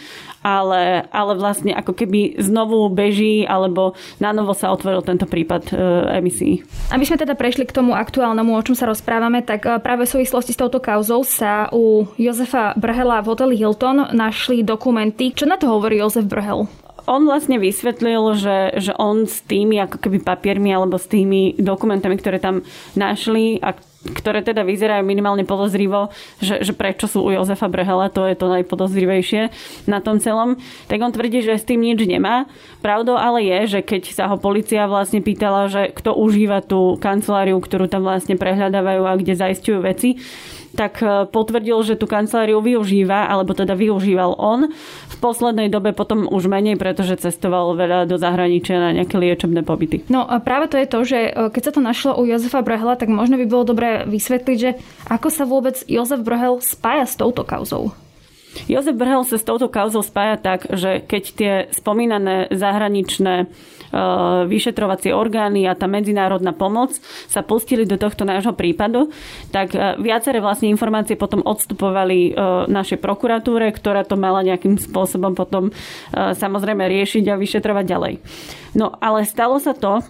Ale, 0.47 1.03
ale 1.11 1.33
vlastne 1.35 1.75
ako 1.75 1.91
keby 1.91 2.39
znovu 2.39 2.87
beží 2.87 3.43
alebo 3.43 3.99
na 4.23 4.31
novo 4.31 4.55
sa 4.55 4.71
otvoril 4.71 5.03
tento 5.03 5.27
prípad 5.27 5.63
e, 5.67 5.73
emisí. 6.23 6.63
Aby 6.87 7.03
sme 7.03 7.19
teda 7.19 7.35
prešli 7.35 7.67
k 7.67 7.75
tomu 7.75 7.91
aktuálnemu, 7.91 8.55
o 8.55 8.63
čom 8.63 8.71
sa 8.71 8.87
rozprávame, 8.87 9.43
tak 9.43 9.67
práve 9.83 10.07
v 10.07 10.13
súvislosti 10.15 10.55
s 10.55 10.61
touto 10.61 10.79
kauzou 10.79 11.27
sa 11.27 11.67
u 11.75 12.07
Jozefa 12.15 12.79
Brhela 12.79 13.19
v 13.19 13.35
hoteli 13.35 13.59
Hilton 13.59 14.15
našli 14.15 14.63
dokumenty. 14.63 15.35
Čo 15.35 15.51
na 15.51 15.59
to 15.59 15.67
hovorí 15.67 15.99
Jozef 15.99 16.23
Brhel? 16.23 16.63
on 17.07 17.23
vlastne 17.23 17.55
vysvetlil, 17.57 18.35
že, 18.35 18.57
že 18.83 18.91
on 18.99 19.23
s 19.25 19.39
tými 19.47 19.79
ako 19.79 19.97
keby 20.03 20.19
papiermi 20.21 20.75
alebo 20.75 20.99
s 20.99 21.07
tými 21.07 21.55
dokumentami, 21.55 22.19
ktoré 22.19 22.37
tam 22.37 22.67
našli 22.99 23.63
a 23.63 23.73
ktoré 24.07 24.41
teda 24.41 24.63
vyzerajú 24.63 25.03
minimálne 25.03 25.43
podozrivo, 25.43 26.09
že, 26.39 26.63
že 26.63 26.71
prečo 26.71 27.05
sú 27.05 27.27
u 27.27 27.29
Jozefa 27.35 27.67
Brehela, 27.67 28.07
to 28.07 28.23
je 28.23 28.35
to 28.39 28.47
najpodozrivejšie 28.47 29.51
na 29.85 29.99
tom 29.99 30.23
celom, 30.23 30.55
tak 30.87 31.03
on 31.03 31.11
tvrdí, 31.11 31.43
že 31.43 31.59
s 31.59 31.67
tým 31.67 31.83
nič 31.83 31.99
nemá. 32.07 32.47
Pravdou 32.79 33.19
ale 33.19 33.43
je, 33.43 33.77
že 33.77 33.79
keď 33.83 34.01
sa 34.15 34.25
ho 34.31 34.39
policia 34.39 34.87
vlastne 34.87 35.19
pýtala, 35.19 35.67
že 35.67 35.91
kto 35.91 36.15
užíva 36.15 36.63
tú 36.63 36.95
kanceláriu, 36.97 37.59
ktorú 37.59 37.91
tam 37.91 38.07
vlastne 38.07 38.39
prehľadávajú 38.39 39.03
a 39.03 39.19
kde 39.19 39.33
zaistujú 39.35 39.83
veci, 39.83 40.17
tak 40.77 41.01
e, 41.01 41.25
potvrdil, 41.25 41.81
že 41.81 41.97
tú 41.97 42.05
kanceláriu 42.05 42.61
využíva, 42.61 43.25
alebo 43.25 43.57
teda 43.57 43.73
využíval 43.73 44.37
on. 44.37 44.69
V 45.09 45.15
poslednej 45.17 45.73
dobe 45.73 45.97
potom 45.97 46.29
už 46.29 46.45
menej, 46.45 46.77
pretože 46.77 47.17
cestoval 47.17 47.73
veľa 47.73 48.05
do 48.05 48.21
zahraničia 48.21 48.77
na 48.77 48.93
nejaké 48.93 49.17
liečebné 49.17 49.65
pobyty. 49.65 50.05
No 50.13 50.29
a 50.29 50.37
práve 50.37 50.69
to 50.69 50.77
je 50.77 50.87
to, 50.87 50.99
že 51.01 51.19
e, 51.27 51.31
keď 51.49 51.61
sa 51.65 51.73
to 51.73 51.81
našlo 51.81 52.11
u 52.13 52.29
Jozefa 52.29 52.61
Brehla, 52.61 52.93
tak 52.93 53.09
možno 53.09 53.41
by 53.41 53.45
bolo 53.49 53.73
dobré 53.73 54.05
vysvetliť, 54.05 54.57
že 54.61 54.77
ako 55.09 55.27
sa 55.33 55.49
vôbec 55.49 55.81
Jozef 55.89 56.21
Brhel 56.21 56.61
spája 56.61 57.09
s 57.09 57.17
touto 57.17 57.41
kauzou. 57.41 57.97
Jozef 58.65 58.97
Brhel 58.97 59.21
sa 59.21 59.37
s 59.37 59.45
touto 59.45 59.69
kauzou 59.69 60.01
spája 60.01 60.41
tak, 60.41 60.65
že 60.73 61.05
keď 61.05 61.23
tie 61.37 61.53
spomínané 61.69 62.49
zahraničné 62.49 63.45
vyšetrovacie 64.47 65.15
orgány 65.15 65.69
a 65.69 65.77
tá 65.77 65.85
medzinárodná 65.85 66.51
pomoc 66.51 66.95
sa 67.27 67.41
pustili 67.43 67.87
do 67.87 67.95
tohto 67.95 68.27
nášho 68.27 68.51
prípadu, 68.53 69.09
tak 69.53 69.73
e, 69.73 69.99
viaceré 70.01 70.43
vlastne 70.43 70.67
informácie 70.71 71.15
potom 71.15 71.45
odstupovali 71.45 72.31
e, 72.31 72.41
našej 72.67 72.99
prokuratúre, 72.99 73.69
ktorá 73.71 74.03
to 74.03 74.19
mala 74.19 74.43
nejakým 74.43 74.75
spôsobom 74.79 75.33
potom 75.37 75.69
samozrejme 76.13 76.83
riešiť 76.87 77.29
a 77.29 77.39
vyšetrovať 77.39 77.85
ďalej. 77.85 78.13
No 78.77 78.93
ale 78.99 79.25
stalo 79.27 79.57
sa 79.61 79.73
to, 79.73 80.01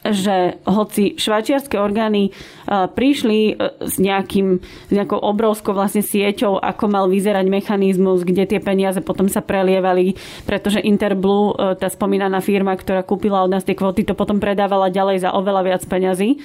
že 0.00 0.58
hoci 0.64 1.14
švajčiarske 1.20 1.76
orgány 1.78 2.28
e, 2.28 2.30
prišli 2.68 3.40
e, 3.52 3.54
s, 3.84 3.96
nejakým, 4.00 4.58
s 4.62 4.90
nejakou 4.92 5.20
obrovskou 5.20 5.76
vlastne 5.76 6.00
sieťou, 6.00 6.58
ako 6.58 6.84
mal 6.90 7.06
vyzerať 7.06 7.46
mechanizmus, 7.46 8.26
kde 8.26 8.48
tie 8.48 8.60
peniaze 8.60 8.98
potom 9.04 9.28
sa 9.28 9.44
prelievali, 9.44 10.16
pretože 10.48 10.82
Interblue, 10.82 11.54
e, 11.54 11.78
tá 11.78 11.86
spomínaná 11.86 12.42
firma, 12.42 12.74
ktorá 12.74 13.06
kúpila 13.06 13.44
od 13.44 13.52
nás 13.52 13.62
tie 13.62 13.78
kvoty, 13.78 14.02
to 14.02 14.18
potom 14.18 14.42
predávala 14.42 14.90
ďalej 14.90 15.28
za 15.28 15.30
oveľa 15.36 15.62
viac 15.62 15.82
peňazí 15.86 16.40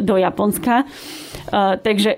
do 0.00 0.14
Japonska. 0.16 0.84
Takže 1.80 2.10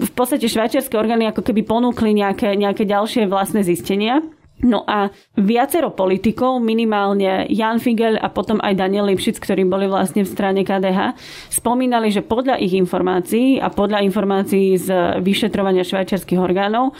v 0.00 0.10
podstate 0.16 0.48
švajčiarske 0.48 0.96
orgány 0.96 1.28
ako 1.28 1.44
keby 1.44 1.62
ponúkli 1.66 2.16
nejaké, 2.16 2.56
nejaké 2.56 2.88
ďalšie 2.88 3.28
vlastné 3.28 3.60
zistenia 3.60 4.24
No 4.60 4.84
a 4.84 5.08
viacero 5.40 5.88
politikov, 5.96 6.60
minimálne 6.60 7.48
Jan 7.48 7.80
Figel 7.80 8.20
a 8.20 8.28
potom 8.28 8.60
aj 8.60 8.76
Daniel 8.76 9.08
Lipšic, 9.08 9.40
ktorí 9.40 9.64
boli 9.64 9.88
vlastne 9.88 10.20
v 10.20 10.28
strane 10.28 10.60
KDH, 10.60 11.16
spomínali, 11.48 12.12
že 12.12 12.20
podľa 12.20 12.60
ich 12.60 12.76
informácií 12.76 13.56
a 13.56 13.72
podľa 13.72 14.04
informácií 14.04 14.76
z 14.76 15.16
vyšetrovania 15.24 15.80
švajčiarských 15.80 16.36
orgánov 16.36 16.92
e, 16.92 16.94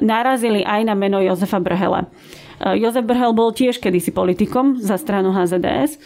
narazili 0.00 0.64
aj 0.64 0.80
na 0.88 0.96
meno 0.96 1.20
Jozefa 1.20 1.60
Brhela. 1.60 2.08
E, 2.56 2.80
Jozef 2.80 3.04
Brhel 3.04 3.36
bol 3.36 3.52
tiež 3.52 3.76
kedysi 3.76 4.16
politikom 4.16 4.80
za 4.80 4.96
stranu 4.96 5.36
HZDS 5.36 5.96
e, 5.96 5.98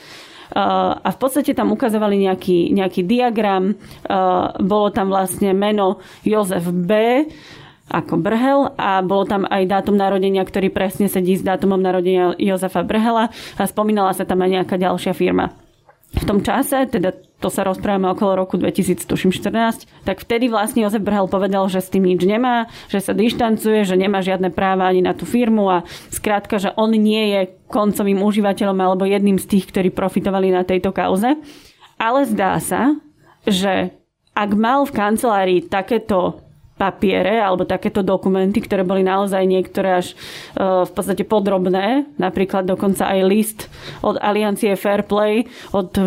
a 0.98 1.06
v 1.06 1.18
podstate 1.22 1.54
tam 1.54 1.70
ukazovali 1.70 2.18
nejaký, 2.26 2.74
nejaký 2.74 3.06
diagram, 3.06 3.78
bolo 4.58 4.90
tam 4.90 5.06
vlastne 5.06 5.54
meno 5.54 6.02
Jozef 6.26 6.66
B, 6.66 6.90
ako 7.88 8.16
Brhel 8.16 8.72
a 8.80 9.04
bolo 9.04 9.28
tam 9.28 9.44
aj 9.44 9.68
dátum 9.68 9.96
narodenia, 9.96 10.40
ktorý 10.40 10.72
presne 10.72 11.10
sedí 11.12 11.36
s 11.36 11.44
dátumom 11.44 11.76
narodenia 11.76 12.32
Jozefa 12.40 12.80
Brhela 12.80 13.28
a 13.60 13.62
spomínala 13.68 14.16
sa 14.16 14.24
tam 14.24 14.40
aj 14.40 14.50
nejaká 14.60 14.76
ďalšia 14.80 15.12
firma. 15.12 15.52
V 16.14 16.22
tom 16.22 16.38
čase, 16.46 16.86
teda 16.86 17.10
to 17.42 17.50
sa 17.50 17.66
rozprávame 17.66 18.06
okolo 18.06 18.46
roku 18.46 18.54
2014, 18.54 19.02
tak 20.06 20.16
vtedy 20.22 20.46
vlastne 20.46 20.86
Jozef 20.86 21.02
Brhel 21.02 21.26
povedal, 21.26 21.66
že 21.66 21.82
s 21.82 21.90
tým 21.90 22.06
nič 22.06 22.22
nemá, 22.22 22.70
že 22.86 23.02
sa 23.02 23.10
dištancuje, 23.10 23.82
že 23.82 23.98
nemá 23.98 24.22
žiadne 24.22 24.54
práva 24.54 24.86
ani 24.86 25.02
na 25.02 25.12
tú 25.12 25.26
firmu 25.26 25.66
a 25.66 25.82
skrátka, 26.14 26.62
že 26.62 26.70
on 26.78 26.94
nie 26.94 27.34
je 27.34 27.40
koncovým 27.66 28.22
užívateľom 28.22 28.78
alebo 28.78 29.04
jedným 29.10 29.42
z 29.42 29.58
tých, 29.58 29.74
ktorí 29.74 29.90
profitovali 29.90 30.54
na 30.54 30.62
tejto 30.62 30.94
kauze. 30.94 31.34
Ale 31.98 32.20
zdá 32.30 32.62
sa, 32.62 32.94
že 33.42 33.90
ak 34.38 34.50
mal 34.54 34.86
v 34.86 34.94
kancelárii 34.94 35.60
takéto 35.66 36.43
papiere 36.74 37.38
alebo 37.38 37.62
takéto 37.62 38.02
dokumenty, 38.02 38.58
ktoré 38.58 38.82
boli 38.82 39.06
naozaj 39.06 39.46
niektoré 39.46 40.02
až 40.02 40.12
e, 40.12 40.14
v 40.58 40.90
podstate 40.90 41.22
podrobné, 41.22 42.10
napríklad 42.18 42.66
dokonca 42.66 43.06
aj 43.06 43.20
list 43.22 43.58
od 44.02 44.18
Aliancie 44.18 44.74
Fairplay, 44.74 45.46
od 45.70 45.94
e, 45.94 46.02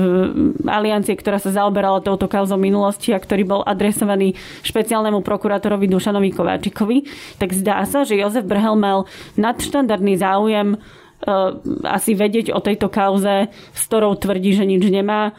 aliancie, 0.68 1.16
ktorá 1.16 1.40
sa 1.40 1.56
zaoberala 1.56 2.04
touto 2.04 2.28
kauzou 2.28 2.60
minulosti 2.60 3.16
a 3.16 3.24
ktorý 3.24 3.44
bol 3.48 3.62
adresovaný 3.64 4.36
špeciálnemu 4.68 5.24
prokurátorovi 5.24 5.88
Dušanovi 5.88 6.36
Kováčikovi, 6.36 7.08
tak 7.40 7.56
zdá 7.56 7.80
sa, 7.88 8.04
že 8.04 8.20
Jozef 8.20 8.44
Brhel 8.44 8.76
mal 8.76 9.08
nadštandardný 9.40 10.20
záujem 10.20 10.76
e, 10.76 10.78
asi 11.88 12.12
vedieť 12.12 12.52
o 12.52 12.60
tejto 12.60 12.92
kauze, 12.92 13.48
s 13.72 13.82
ktorou 13.88 14.20
tvrdí, 14.20 14.52
že 14.52 14.68
nič 14.68 14.84
nemá, 14.92 15.32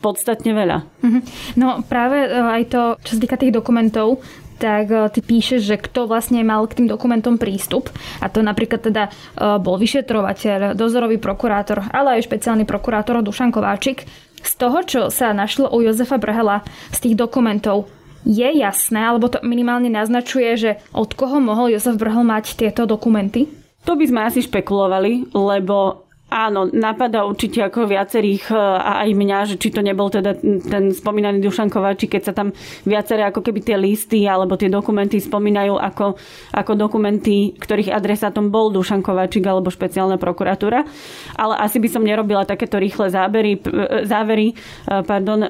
podstatne 0.00 0.56
veľa. 0.56 0.78
Mhm. 1.04 1.20
No 1.60 1.84
práve 1.84 2.24
aj 2.32 2.62
to, 2.72 2.82
čo 3.04 3.20
sa 3.20 3.20
týka 3.20 3.36
tých 3.36 3.52
dokumentov, 3.52 4.24
tak 4.60 4.92
e, 4.92 5.08
ty 5.08 5.24
píšeš, 5.24 5.60
že 5.64 5.76
kto 5.80 6.04
vlastne 6.04 6.44
mal 6.44 6.60
k 6.68 6.84
tým 6.84 6.86
dokumentom 6.86 7.40
prístup. 7.40 7.88
A 8.20 8.28
to 8.28 8.44
napríklad 8.44 8.84
teda 8.84 9.08
e, 9.08 9.10
bol 9.56 9.80
vyšetrovateľ, 9.80 10.76
dozorový 10.76 11.16
prokurátor, 11.16 11.88
ale 11.88 12.20
aj 12.20 12.28
špeciálny 12.28 12.68
prokurátor 12.68 13.24
Dušan 13.24 13.48
Kováčik. 13.48 14.04
Z 14.40 14.52
toho, 14.60 14.84
čo 14.84 15.00
sa 15.08 15.32
našlo 15.32 15.72
u 15.72 15.80
Jozefa 15.80 16.20
Brhela 16.20 16.60
z 16.92 16.98
tých 17.08 17.16
dokumentov, 17.16 17.88
je 18.24 18.44
jasné, 18.44 19.00
alebo 19.00 19.32
to 19.32 19.40
minimálne 19.40 19.88
naznačuje, 19.88 20.50
že 20.60 20.70
od 20.92 21.16
koho 21.16 21.40
mohol 21.40 21.72
Jozef 21.72 21.96
Brhel 21.96 22.20
mať 22.20 22.52
tieto 22.52 22.84
dokumenty? 22.84 23.48
To 23.88 23.96
by 23.96 24.04
sme 24.04 24.20
asi 24.28 24.44
špekulovali, 24.44 25.32
lebo 25.32 26.04
Áno, 26.30 26.70
napadá 26.70 27.26
určite 27.26 27.58
ako 27.58 27.90
viacerých 27.90 28.54
e, 28.54 28.56
a 28.56 29.02
aj 29.02 29.10
mňa, 29.18 29.38
že 29.50 29.56
či 29.58 29.74
to 29.74 29.82
nebol 29.82 30.06
teda 30.06 30.38
ten 30.38 30.94
spomínaný 30.94 31.42
Dušan 31.42 31.66
Kováči, 31.66 32.06
keď 32.06 32.22
sa 32.22 32.32
tam 32.32 32.54
viaceré 32.86 33.26
ako 33.26 33.42
keby 33.42 33.66
tie 33.66 33.74
listy 33.74 34.30
alebo 34.30 34.54
tie 34.54 34.70
dokumenty 34.70 35.18
spomínajú 35.18 35.74
ako, 35.74 36.14
ako 36.54 36.72
dokumenty, 36.78 37.58
ktorých 37.58 37.90
adresátom 37.90 38.46
bol 38.46 38.70
Dušan 38.70 39.02
Kováčik 39.02 39.42
alebo 39.42 39.74
špeciálna 39.74 40.22
prokuratúra. 40.22 40.86
Ale 41.34 41.54
asi 41.58 41.82
by 41.82 41.88
som 41.90 42.06
nerobila 42.06 42.46
takéto 42.46 42.78
rýchle 42.78 43.10
zábery, 43.10 43.58
e, 43.58 44.06
závery, 44.06 44.54
e, 44.54 45.02
pardon, 45.02 45.42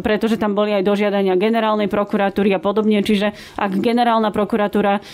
pretože 0.00 0.40
tam 0.40 0.56
boli 0.56 0.72
aj 0.72 0.86
dožiadania 0.86 1.36
generálnej 1.36 1.92
prokuratúry 1.92 2.56
a 2.56 2.60
podobne. 2.62 3.04
Čiže 3.04 3.36
ak 3.60 3.84
generálna 3.84 4.32
prokuratúra 4.32 5.04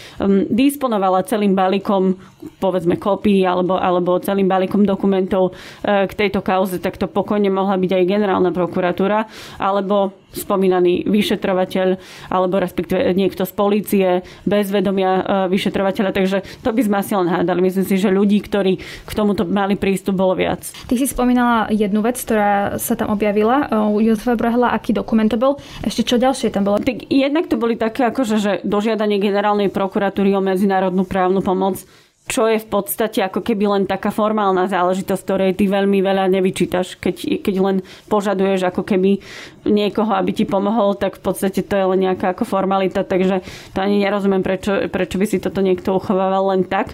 disponovala 0.47 1.27
celým 1.27 1.59
balíkom 1.59 2.15
povedzme 2.63 2.99
kopí 3.01 3.43
alebo, 3.43 3.79
alebo 3.79 4.23
celým 4.23 4.47
balíkom 4.47 4.87
dokumentov, 4.87 5.08
dokumentov 5.09 5.57
e, 5.81 6.05
k 6.05 6.13
tejto 6.13 6.45
kauze, 6.45 6.77
tak 6.77 7.01
to 7.01 7.09
pokojne 7.09 7.49
mohla 7.49 7.81
byť 7.81 7.91
aj 7.97 8.05
generálna 8.05 8.53
prokuratúra 8.53 9.25
alebo 9.57 10.13
spomínaný 10.29 11.09
vyšetrovateľ 11.09 11.97
alebo 12.29 12.61
respektíve 12.61 13.17
niekto 13.17 13.49
z 13.49 13.53
polície 13.57 14.09
bez 14.45 14.69
vedomia 14.69 15.13
e, 15.17 15.23
vyšetrovateľa. 15.49 16.13
Takže 16.13 16.39
to 16.61 16.77
by 16.77 16.83
sme 16.85 16.97
asi 17.01 17.17
len 17.17 17.33
hádali. 17.33 17.65
Myslím 17.65 17.89
si, 17.89 17.97
že 17.97 18.13
ľudí, 18.13 18.45
ktorí 18.45 18.77
k 19.09 19.11
tomuto 19.17 19.49
mali 19.49 19.81
prístup, 19.81 20.21
bolo 20.21 20.37
viac. 20.37 20.69
Ty 20.85 20.95
si 21.01 21.09
spomínala 21.09 21.73
jednu 21.73 22.05
vec, 22.05 22.21
ktorá 22.21 22.77
sa 22.77 22.93
tam 22.93 23.09
objavila 23.17 23.65
e, 23.65 23.81
u 23.89 23.99
Jozefa 24.05 24.37
Brahla. 24.37 24.77
Aký 24.77 24.93
dokument 24.93 25.33
to 25.33 25.41
bol? 25.41 25.57
Ešte 25.81 26.05
čo 26.05 26.21
ďalšie 26.21 26.53
tam 26.53 26.69
bolo? 26.69 26.77
Tak 26.85 27.09
jednak 27.09 27.49
to 27.49 27.57
boli 27.57 27.81
také, 27.81 28.13
akože, 28.13 28.37
že 28.37 28.53
dožiadanie 28.69 29.17
generálnej 29.17 29.73
prokuratúry 29.73 30.37
o 30.37 30.45
medzinárodnú 30.45 31.09
právnu 31.09 31.41
pomoc 31.41 31.81
čo 32.29 32.45
je 32.45 32.61
v 32.61 32.69
podstate 32.69 33.25
ako 33.25 33.41
keby 33.41 33.65
len 33.65 33.85
taká 33.89 34.13
formálna 34.13 34.69
záležitosť, 34.69 35.23
ktorej 35.25 35.57
ty 35.57 35.65
veľmi 35.65 36.05
veľa 36.05 36.29
nevyčítaš. 36.29 37.01
Keď, 37.01 37.41
keď 37.41 37.55
len 37.59 37.77
požaduješ 38.13 38.69
ako 38.69 38.85
keby 38.85 39.25
niekoho, 39.65 40.13
aby 40.13 40.37
ti 40.37 40.45
pomohol, 40.45 40.93
tak 40.95 41.17
v 41.17 41.23
podstate 41.25 41.65
to 41.65 41.75
je 41.75 41.89
len 41.89 42.01
nejaká 42.05 42.37
ako 42.37 42.45
formalita, 42.45 43.03
takže 43.09 43.41
to 43.73 43.79
ani 43.81 44.05
nerozumiem, 44.05 44.45
prečo, 44.45 44.93
prečo 44.93 45.17
by 45.17 45.27
si 45.27 45.41
toto 45.41 45.65
niekto 45.65 45.97
uchovával 45.97 46.53
len 46.53 46.69
tak. 46.69 46.93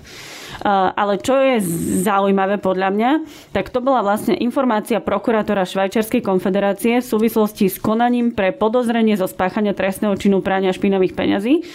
Ale 0.94 1.18
čo 1.18 1.34
je 1.34 1.58
zaujímavé 2.06 2.62
podľa 2.62 2.94
mňa, 2.94 3.10
tak 3.50 3.74
to 3.74 3.82
bola 3.82 4.06
vlastne 4.06 4.38
informácia 4.38 5.02
prokurátora 5.02 5.66
Švajčiarskej 5.66 6.22
konfederácie 6.22 7.02
v 7.02 7.10
súvislosti 7.10 7.66
s 7.66 7.82
konaním 7.82 8.30
pre 8.30 8.54
podozrenie 8.54 9.18
zo 9.18 9.26
spáchania 9.26 9.74
trestného 9.74 10.14
činu 10.14 10.46
prania 10.46 10.70
špinavých 10.70 11.18
peňazí, 11.18 11.66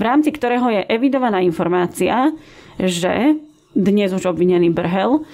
v 0.00 0.02
rámci 0.02 0.32
ktorého 0.32 0.64
je 0.72 0.80
evidovaná 0.88 1.44
informácia, 1.44 2.32
že 2.80 3.36
dnes 3.72 4.12
už 4.12 4.28
obvinený 4.28 4.72
Brhel 4.72 5.24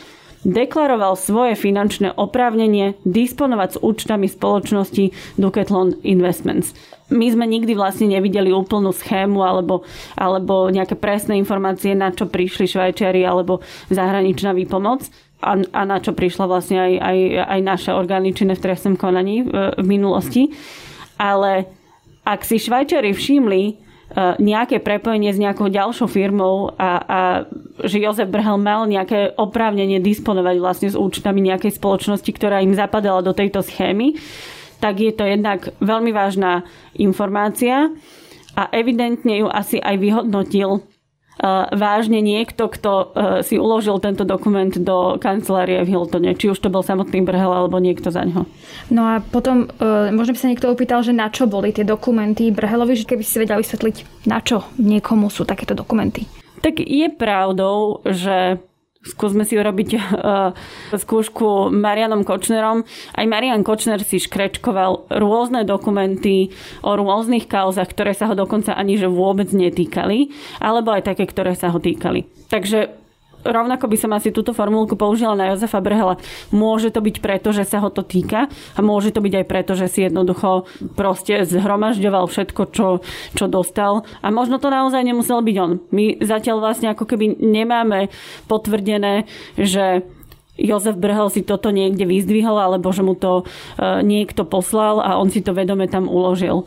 deklaroval 0.47 1.18
svoje 1.18 1.59
finančné 1.59 2.14
oprávnenie 2.14 2.95
disponovať 3.02 3.68
s 3.75 3.83
účtami 3.83 4.30
spoločnosti 4.30 5.11
Duketlon 5.35 5.99
Investments. 6.07 6.75
My 7.11 7.26
sme 7.33 7.49
nikdy 7.49 7.75
vlastne 7.75 8.07
nevideli 8.12 8.54
úplnú 8.54 8.95
schému 8.95 9.42
alebo, 9.42 9.83
alebo 10.14 10.68
nejaké 10.71 10.95
presné 10.95 11.40
informácie, 11.40 11.97
na 11.97 12.14
čo 12.14 12.30
prišli 12.30 12.68
Švajčiari 12.68 13.25
alebo 13.25 13.64
zahraničná 13.90 14.54
výpomoc 14.54 15.09
a, 15.42 15.59
a 15.59 15.80
na 15.88 15.99
čo 15.99 16.14
prišla 16.14 16.45
vlastne 16.47 16.78
aj, 16.78 16.92
aj, 17.00 17.18
aj 17.49 17.61
naše 17.64 17.90
orgány 17.90 18.30
činné 18.37 18.54
v 18.54 18.62
trestnom 18.62 18.95
konaní 18.95 19.42
v, 19.42 19.75
v 19.75 19.87
minulosti. 19.87 20.54
Ale 21.18 21.66
ak 22.23 22.45
si 22.47 22.61
Švajčiari 22.61 23.11
všimli, 23.11 23.88
E, 23.88 23.88
nejaké 24.17 24.81
prepojenie 24.81 25.37
s 25.37 25.38
nejakou 25.38 25.69
ďalšou 25.69 26.09
firmou 26.09 26.73
a, 26.81 26.91
a 27.05 27.21
že 27.85 28.00
Jozef 28.00 28.33
Brhel 28.33 28.57
mal 28.57 28.88
nejaké 28.88 29.37
oprávnenie 29.37 30.00
disponovať 30.00 30.57
vlastne 30.59 30.88
s 30.88 30.97
účtami 30.97 31.45
nejakej 31.45 31.77
spoločnosti, 31.77 32.31
ktorá 32.33 32.65
im 32.65 32.73
zapadala 32.73 33.21
do 33.21 33.37
tejto 33.37 33.61
schémy, 33.61 34.17
tak 34.81 35.05
je 35.05 35.12
to 35.12 35.29
jednak 35.29 35.71
veľmi 35.85 36.11
vážna 36.11 36.65
informácia 36.97 37.93
a 38.57 38.62
evidentne 38.73 39.45
ju 39.45 39.47
asi 39.47 39.77
aj 39.77 39.97
vyhodnotil 40.00 40.83
vážne 41.71 42.18
niekto, 42.18 42.66
kto 42.66 42.92
eh, 42.92 43.07
si 43.47 43.54
uložil 43.54 44.02
tento 44.02 44.26
dokument 44.26 44.75
do 44.75 45.16
kancelárie 45.23 45.87
v 45.87 45.95
Hiltone, 45.95 46.35
či 46.35 46.50
už 46.50 46.59
to 46.59 46.68
bol 46.68 46.83
samotný 46.83 47.23
Brhel 47.23 47.50
alebo 47.50 47.78
niekto 47.78 48.11
za 48.11 48.26
ňo. 48.26 48.42
No 48.90 49.02
a 49.07 49.23
potom 49.23 49.71
eh, 49.71 50.11
možno 50.11 50.35
by 50.35 50.38
sa 50.38 50.50
niekto 50.50 50.71
opýtal, 50.71 51.07
že 51.07 51.14
na 51.14 51.30
čo 51.30 51.47
boli 51.47 51.71
tie 51.71 51.87
dokumenty 51.87 52.50
Brhelovi, 52.50 52.99
že 52.99 53.07
keby 53.07 53.23
si 53.23 53.38
vedel 53.38 53.62
vysvetliť, 53.62 54.26
na 54.26 54.42
čo 54.42 54.66
niekomu 54.83 55.30
sú 55.30 55.47
takéto 55.47 55.78
dokumenty. 55.78 56.26
Tak 56.59 56.83
je 56.83 57.07
pravdou, 57.14 58.02
že 58.02 58.59
Skúsme 58.99 59.47
si 59.47 59.55
urobiť 59.55 59.88
uh, 59.95 60.50
skúšku 61.02 61.71
Marianom 61.71 62.26
Kočnerom. 62.26 62.83
Aj 63.14 63.26
Marian 63.31 63.62
Kočner 63.62 64.02
si 64.02 64.19
škrečkoval 64.19 65.11
rôzne 65.14 65.62
dokumenty 65.62 66.50
o 66.83 66.99
rôznych 66.99 67.47
kauzach, 67.47 67.95
ktoré 67.95 68.12
sa 68.12 68.26
ho 68.26 68.35
dokonca 68.35 68.75
ani 68.75 68.99
že 68.99 69.07
vôbec 69.07 69.55
netýkali, 69.55 70.35
alebo 70.59 70.90
aj 70.93 71.14
také, 71.14 71.31
ktoré 71.31 71.55
sa 71.55 71.71
ho 71.71 71.78
týkali. 71.78 72.26
Takže 72.50 73.08
rovnako 73.45 73.87
by 73.87 73.97
som 73.99 74.11
asi 74.14 74.35
túto 74.35 74.54
formulku 74.54 74.95
použila 74.95 75.38
na 75.38 75.52
Jozefa 75.52 75.83
Brhela. 75.83 76.18
Môže 76.50 76.90
to 76.90 77.02
byť 77.02 77.16
preto, 77.23 77.54
že 77.54 77.66
sa 77.66 77.83
ho 77.83 77.90
to 77.90 78.02
týka 78.02 78.49
a 78.49 78.80
môže 78.80 79.14
to 79.14 79.21
byť 79.23 79.35
aj 79.42 79.47
preto, 79.47 79.73
že 79.78 79.87
si 79.90 80.07
jednoducho 80.07 80.66
proste 80.99 81.47
zhromažďoval 81.47 82.26
všetko, 82.26 82.62
čo, 82.75 82.88
čo 83.35 83.45
dostal. 83.47 84.07
A 84.23 84.28
možno 84.30 84.59
to 84.59 84.73
naozaj 84.73 85.02
nemusel 85.02 85.42
byť 85.42 85.57
on. 85.59 85.73
My 85.95 86.18
zatiaľ 86.18 86.62
vlastne 86.62 86.90
ako 86.92 87.04
keby 87.07 87.38
nemáme 87.38 88.11
potvrdené, 88.50 89.26
že 89.59 90.07
Jozef 90.59 90.99
Brhel 90.99 91.30
si 91.30 91.47
toto 91.47 91.71
niekde 91.71 92.02
vyzdvihol, 92.02 92.59
alebo 92.59 92.90
že 92.90 93.07
mu 93.07 93.14
to 93.14 93.47
e, 93.47 94.02
niekto 94.02 94.42
poslal 94.42 94.99
a 94.99 95.14
on 95.14 95.30
si 95.30 95.38
to 95.38 95.54
vedome 95.54 95.87
tam 95.87 96.11
uložil. 96.11 96.66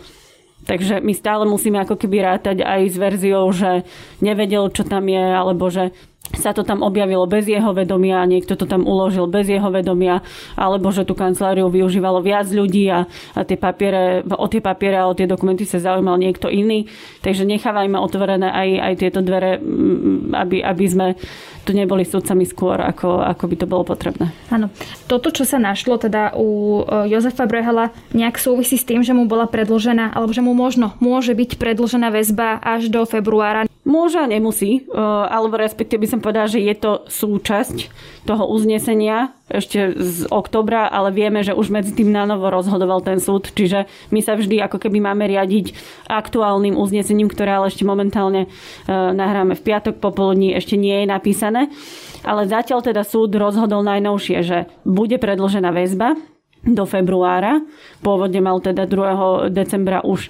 Takže 0.62 1.02
my 1.02 1.14
stále 1.18 1.44
musíme 1.50 1.82
ako 1.82 1.98
keby 1.98 2.22
rátať 2.22 2.62
aj 2.62 2.82
s 2.88 2.96
verziou, 2.96 3.50
že 3.50 3.82
nevedel, 4.22 4.70
čo 4.70 4.86
tam 4.86 5.10
je, 5.10 5.20
alebo 5.20 5.68
že 5.74 5.90
sa 6.36 6.56
to 6.56 6.64
tam 6.64 6.84
objavilo 6.86 7.28
bez 7.28 7.48
jeho 7.48 7.72
vedomia, 7.76 8.24
niekto 8.28 8.56
to 8.56 8.66
tam 8.68 8.88
uložil 8.88 9.28
bez 9.28 9.48
jeho 9.48 9.68
vedomia, 9.72 10.24
alebo 10.56 10.92
že 10.92 11.04
tú 11.04 11.16
kanceláriu 11.18 11.68
využívalo 11.68 12.24
viac 12.24 12.48
ľudí 12.48 12.88
a, 12.92 13.08
a 13.36 13.40
tie 13.44 13.58
papiere, 13.60 14.24
o 14.24 14.48
tie 14.48 14.62
papiere 14.64 15.02
a 15.02 15.10
o 15.10 15.18
tie 15.18 15.28
dokumenty 15.28 15.68
sa 15.68 15.82
zaujímal 15.82 16.20
niekto 16.20 16.48
iný. 16.48 16.88
Takže 17.22 17.44
nechávajme 17.48 17.98
otvorené 18.00 18.48
aj, 18.48 18.70
aj 18.80 18.94
tieto 19.00 19.20
dvere, 19.24 19.60
aby, 20.36 20.64
aby 20.64 20.86
sme 20.88 21.08
tu 21.62 21.78
neboli 21.78 22.04
sudcami 22.04 22.44
skôr, 22.44 22.82
ako, 22.82 23.22
ako 23.22 23.44
by 23.46 23.56
to 23.56 23.70
bolo 23.70 23.84
potrebné. 23.86 24.34
Áno. 24.50 24.74
Toto, 25.06 25.30
čo 25.30 25.46
sa 25.46 25.62
našlo 25.62 26.02
teda 26.02 26.34
u 26.34 26.82
e, 26.82 27.14
Jozefa 27.14 27.46
Brehala, 27.46 27.94
nejak 28.18 28.42
súvisí 28.42 28.82
s 28.82 28.88
tým, 28.88 29.06
že 29.06 29.14
mu 29.14 29.30
bola 29.30 29.46
predložená, 29.46 30.12
alebo 30.12 30.34
že 30.34 30.42
mu 30.42 30.58
možno 30.58 30.98
môže 30.98 31.38
byť 31.38 31.62
predložená 31.62 32.10
väzba 32.10 32.58
až 32.58 32.90
do 32.90 33.06
februára. 33.06 33.71
Môže 33.82 34.22
a 34.22 34.30
nemusí, 34.30 34.86
e, 34.86 34.94
alebo 35.26 35.58
respektíve 35.58 36.06
by 36.06 36.10
som 36.14 36.22
povedala, 36.22 36.46
že 36.46 36.62
je 36.62 36.76
to 36.78 37.02
súčasť 37.10 37.90
toho 38.30 38.46
uznesenia 38.46 39.34
ešte 39.50 39.98
z 39.98 40.30
oktobra, 40.30 40.86
ale 40.86 41.10
vieme, 41.10 41.42
že 41.42 41.58
už 41.58 41.74
medzi 41.74 41.98
tým 41.98 42.14
na 42.14 42.30
novo 42.30 42.54
rozhodoval 42.54 43.02
ten 43.02 43.18
súd, 43.18 43.50
čiže 43.50 43.90
my 44.14 44.22
sa 44.22 44.38
vždy 44.38 44.62
ako 44.62 44.78
keby 44.86 45.02
máme 45.02 45.26
riadiť 45.26 45.74
aktuálnym 46.06 46.78
uznesením, 46.78 47.26
ktoré 47.26 47.58
ale 47.58 47.74
ešte 47.74 47.82
momentálne 47.82 48.46
e, 48.46 48.50
nahráme 48.94 49.58
v 49.58 49.66
piatok 49.66 49.98
popoludní, 49.98 50.54
ešte 50.54 50.78
nie 50.78 51.02
je 51.02 51.08
napísané. 51.10 51.74
Ale 52.22 52.46
zatiaľ 52.46 52.86
teda 52.86 53.02
súd 53.02 53.34
rozhodol 53.34 53.82
najnovšie, 53.82 54.38
že 54.46 54.58
bude 54.86 55.18
predložená 55.18 55.74
väzba 55.74 56.22
do 56.62 56.86
februára. 56.86 57.62
Pôvodne 58.06 58.42
mal 58.42 58.62
teda 58.62 58.86
2. 58.86 59.50
decembra 59.50 60.06
už 60.06 60.30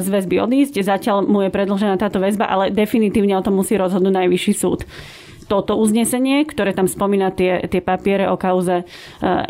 z 0.00 0.06
väzby 0.12 0.36
odísť. 0.44 0.84
Zatiaľ 0.84 1.24
mu 1.24 1.40
je 1.40 1.50
predlžená 1.52 1.96
táto 1.96 2.20
väzba, 2.20 2.44
ale 2.44 2.68
definitívne 2.68 3.36
o 3.36 3.44
tom 3.44 3.56
musí 3.56 3.76
rozhodnúť 3.80 4.12
najvyšší 4.12 4.54
súd 4.54 4.84
toto 5.44 5.76
uznesenie, 5.76 6.48
ktoré 6.48 6.72
tam 6.72 6.88
spomína 6.88 7.28
tie, 7.28 7.68
tie 7.68 7.84
papiere 7.84 8.32
o 8.32 8.40
kauze 8.40 8.80
e, 8.80 8.84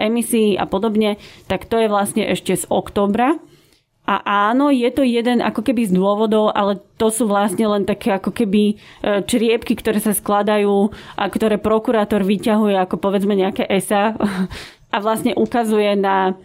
emisí 0.03 0.59
a 0.59 0.67
podobne, 0.67 1.23
tak 1.47 1.71
to 1.71 1.79
je 1.79 1.87
vlastne 1.87 2.27
ešte 2.27 2.59
z 2.59 2.67
oktobra. 2.67 3.39
A 4.05 4.21
áno, 4.53 4.69
je 4.69 4.85
to 4.93 5.01
jeden 5.01 5.41
ako 5.41 5.65
keby 5.65 5.89
z 5.89 5.97
dôvodov, 5.97 6.53
ale 6.53 6.77
to 7.01 7.09
sú 7.09 7.25
vlastne 7.25 7.65
len 7.65 7.89
také 7.89 8.13
ako 8.13 8.37
keby 8.37 8.75
e, 8.77 9.25
čriepky, 9.25 9.73
ktoré 9.81 9.97
sa 9.97 10.13
skladajú 10.13 10.93
a 11.17 11.25
ktoré 11.25 11.57
prokurátor 11.57 12.21
vyťahuje 12.21 12.77
ako 12.85 13.01
povedzme 13.01 13.33
nejaké 13.33 13.65
esa 13.65 14.13
a 14.95 15.03
vlastne 15.03 15.35
ukazuje 15.35 15.99
na 15.99 16.39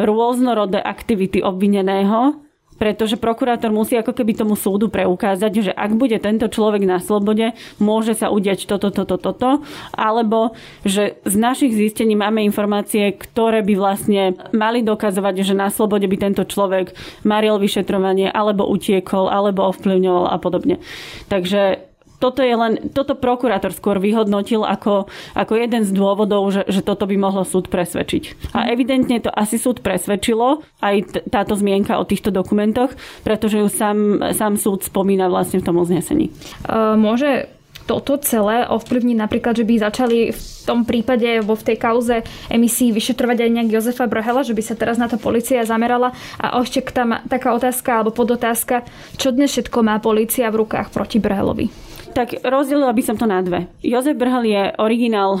rôznorodé 0.00 0.80
aktivity 0.80 1.44
obvineného 1.44 2.40
pretože 2.82 3.14
prokurátor 3.14 3.70
musí 3.70 3.94
ako 3.94 4.10
keby 4.10 4.34
tomu 4.34 4.58
súdu 4.58 4.90
preukázať, 4.90 5.70
že 5.70 5.70
ak 5.70 5.94
bude 5.94 6.18
tento 6.18 6.50
človek 6.50 6.82
na 6.82 6.98
slobode, 6.98 7.54
môže 7.78 8.18
sa 8.18 8.34
udiať 8.34 8.66
toto, 8.66 8.90
toto, 8.90 9.22
toto, 9.22 9.62
alebo 9.94 10.58
že 10.82 11.14
z 11.22 11.34
našich 11.38 11.78
zistení 11.78 12.18
máme 12.18 12.42
informácie, 12.42 13.14
ktoré 13.14 13.62
by 13.62 13.74
vlastne 13.78 14.34
mali 14.50 14.82
dokazovať, 14.82 15.46
že 15.46 15.54
na 15.54 15.70
slobode 15.70 16.10
by 16.10 16.16
tento 16.18 16.42
človek 16.42 16.90
maril 17.22 17.62
vyšetrovanie, 17.62 18.26
alebo 18.26 18.66
utiekol, 18.66 19.30
alebo 19.30 19.70
ovplyvňoval 19.70 20.26
a 20.26 20.36
podobne. 20.42 20.82
Takže 21.30 21.91
toto 22.22 22.46
je 22.46 22.54
len, 22.54 22.94
toto 22.94 23.18
prokurátor 23.18 23.74
skôr 23.74 23.98
vyhodnotil 23.98 24.62
ako, 24.62 25.10
ako 25.34 25.52
jeden 25.58 25.82
z 25.82 25.90
dôvodov, 25.90 26.54
že, 26.54 26.62
že 26.70 26.86
toto 26.86 27.10
by 27.10 27.18
mohlo 27.18 27.42
súd 27.42 27.66
presvedčiť. 27.66 28.54
A 28.54 28.70
evidentne 28.70 29.18
to 29.18 29.34
asi 29.34 29.58
súd 29.58 29.82
presvedčilo, 29.82 30.62
aj 30.78 30.96
t- 31.10 31.22
táto 31.26 31.58
zmienka 31.58 31.98
o 31.98 32.06
týchto 32.06 32.30
dokumentoch, 32.30 32.94
pretože 33.26 33.58
ju 33.58 33.66
sám, 33.66 34.22
sám 34.30 34.54
súd 34.54 34.86
spomína 34.86 35.26
vlastne 35.26 35.58
v 35.58 35.66
tom 35.66 35.82
uznesení. 35.82 36.30
Uh, 36.62 36.94
môže 36.94 37.50
toto 37.82 38.14
celé 38.22 38.62
ovplyvniť 38.70 39.16
napríklad, 39.18 39.58
že 39.58 39.66
by 39.66 39.74
začali 39.82 40.30
v 40.30 40.42
tom 40.62 40.86
prípade 40.86 41.42
vo 41.42 41.58
v 41.58 41.66
tej 41.66 41.76
kauze 41.82 42.22
emisí 42.46 42.94
vyšetrovať 42.94 43.42
aj 43.42 43.50
nejak 43.50 43.72
Jozefa 43.74 44.06
Brhela, 44.06 44.46
že 44.46 44.54
by 44.54 44.62
sa 44.62 44.78
teraz 44.78 44.96
na 45.02 45.10
to 45.10 45.18
policia 45.18 45.66
zamerala 45.66 46.14
a 46.38 46.62
ešte 46.62 46.94
tam 46.94 47.18
taká 47.26 47.50
otázka 47.58 47.98
alebo 47.98 48.14
podotázka, 48.14 48.86
čo 49.18 49.34
dnes 49.34 49.50
všetko 49.50 49.82
má 49.82 49.98
policia 49.98 50.46
v 50.54 50.62
rukách 50.62 50.94
proti 50.94 51.18
Brhelovi? 51.18 51.91
Tak 52.12 52.44
rozdelila 52.44 52.92
by 52.92 53.02
som 53.02 53.16
to 53.16 53.24
na 53.24 53.40
dve. 53.40 53.72
Jozef 53.80 54.20
Brhel 54.20 54.44
je 54.44 54.62
originál 54.76 55.40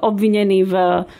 obvinený 0.00 0.64
v 0.64 0.74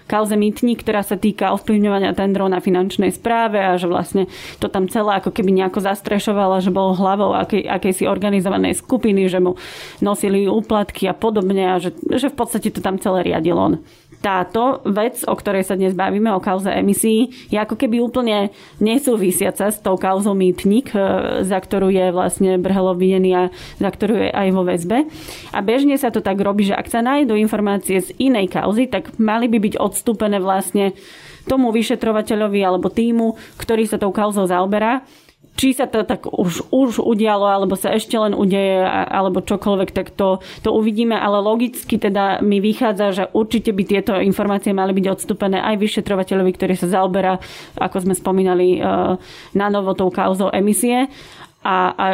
kauze 0.08 0.40
Mytní, 0.40 0.72
ktorá 0.72 1.04
sa 1.04 1.20
týka 1.20 1.52
ovplyvňovania 1.52 2.16
tendrov 2.16 2.48
na 2.48 2.64
finančnej 2.64 3.12
správe 3.12 3.60
a 3.60 3.76
že 3.76 3.92
vlastne 3.92 4.24
to 4.56 4.72
tam 4.72 4.88
celé 4.88 5.20
ako 5.20 5.36
keby 5.36 5.52
nejako 5.52 5.84
zastrešovala, 5.84 6.64
že 6.64 6.72
bol 6.72 6.96
hlavou 6.96 7.36
akej, 7.36 7.68
akejsi 7.68 8.08
organizovanej 8.08 8.80
skupiny, 8.80 9.28
že 9.28 9.36
mu 9.36 9.60
nosili 10.00 10.48
úplatky 10.48 11.04
a 11.06 11.14
podobne 11.14 11.76
a 11.76 11.76
že, 11.76 11.92
že 12.16 12.32
v 12.32 12.36
podstate 12.36 12.72
to 12.72 12.80
tam 12.80 12.96
celé 12.96 13.28
riadil 13.28 13.60
on 13.60 13.84
táto 14.26 14.82
vec, 14.82 15.22
o 15.22 15.38
ktorej 15.38 15.62
sa 15.62 15.78
dnes 15.78 15.94
bavíme, 15.94 16.34
o 16.34 16.42
kauze 16.42 16.66
emisí, 16.66 17.30
je 17.46 17.62
ako 17.62 17.78
keby 17.78 18.02
úplne 18.02 18.50
nesúvisiaca 18.82 19.70
s 19.70 19.78
tou 19.78 19.94
kauzou 19.94 20.34
Mýtnik, 20.34 20.90
e, 20.90 20.98
za 21.46 21.62
ktorú 21.62 21.94
je 21.94 22.10
vlastne 22.10 22.58
Brhelo 22.58 22.90
obvinený 22.90 23.30
a 23.38 23.42
za 23.78 23.86
ktorú 23.86 24.26
je 24.26 24.30
aj 24.34 24.48
vo 24.50 24.66
väzbe. 24.66 25.06
A 25.54 25.58
bežne 25.62 25.94
sa 25.94 26.10
to 26.10 26.18
tak 26.18 26.42
robí, 26.42 26.66
že 26.66 26.74
ak 26.74 26.90
sa 26.90 27.06
nájdú 27.06 27.38
informácie 27.38 28.02
z 28.02 28.10
inej 28.18 28.50
kauzy, 28.50 28.90
tak 28.90 29.14
mali 29.22 29.46
by 29.46 29.62
byť 29.62 29.74
odstúpené 29.78 30.42
vlastne 30.42 30.98
tomu 31.46 31.70
vyšetrovateľovi 31.70 32.60
alebo 32.66 32.90
týmu, 32.90 33.38
ktorý 33.62 33.86
sa 33.86 34.02
tou 34.02 34.10
kauzou 34.10 34.50
zaoberá 34.50 35.06
či 35.56 35.72
sa 35.72 35.88
to 35.88 36.04
tak 36.04 36.28
už, 36.28 36.68
už 36.68 37.00
udialo, 37.00 37.48
alebo 37.48 37.74
sa 37.74 37.96
ešte 37.96 38.14
len 38.20 38.36
udeje, 38.36 38.84
alebo 38.86 39.40
čokoľvek, 39.40 39.90
tak 39.90 40.12
to, 40.12 40.44
to 40.60 40.70
uvidíme, 40.70 41.16
ale 41.16 41.40
logicky 41.40 41.96
teda 41.96 42.44
mi 42.44 42.60
vychádza, 42.60 43.06
že 43.16 43.24
určite 43.32 43.72
by 43.72 43.82
tieto 43.88 44.12
informácie 44.20 44.76
mali 44.76 44.92
byť 44.92 45.06
odstúpené 45.08 45.58
aj 45.64 45.80
vyšetrovateľovi, 45.80 46.50
ktorý 46.52 46.74
sa 46.76 47.00
zaoberá, 47.00 47.40
ako 47.80 47.96
sme 48.04 48.14
spomínali, 48.14 48.78
e, 48.78 48.80
na 49.56 49.66
novo 49.72 49.96
tou 49.96 50.12
kauzou 50.12 50.52
emisie 50.52 51.08
a, 51.66 51.76
a 51.90 52.06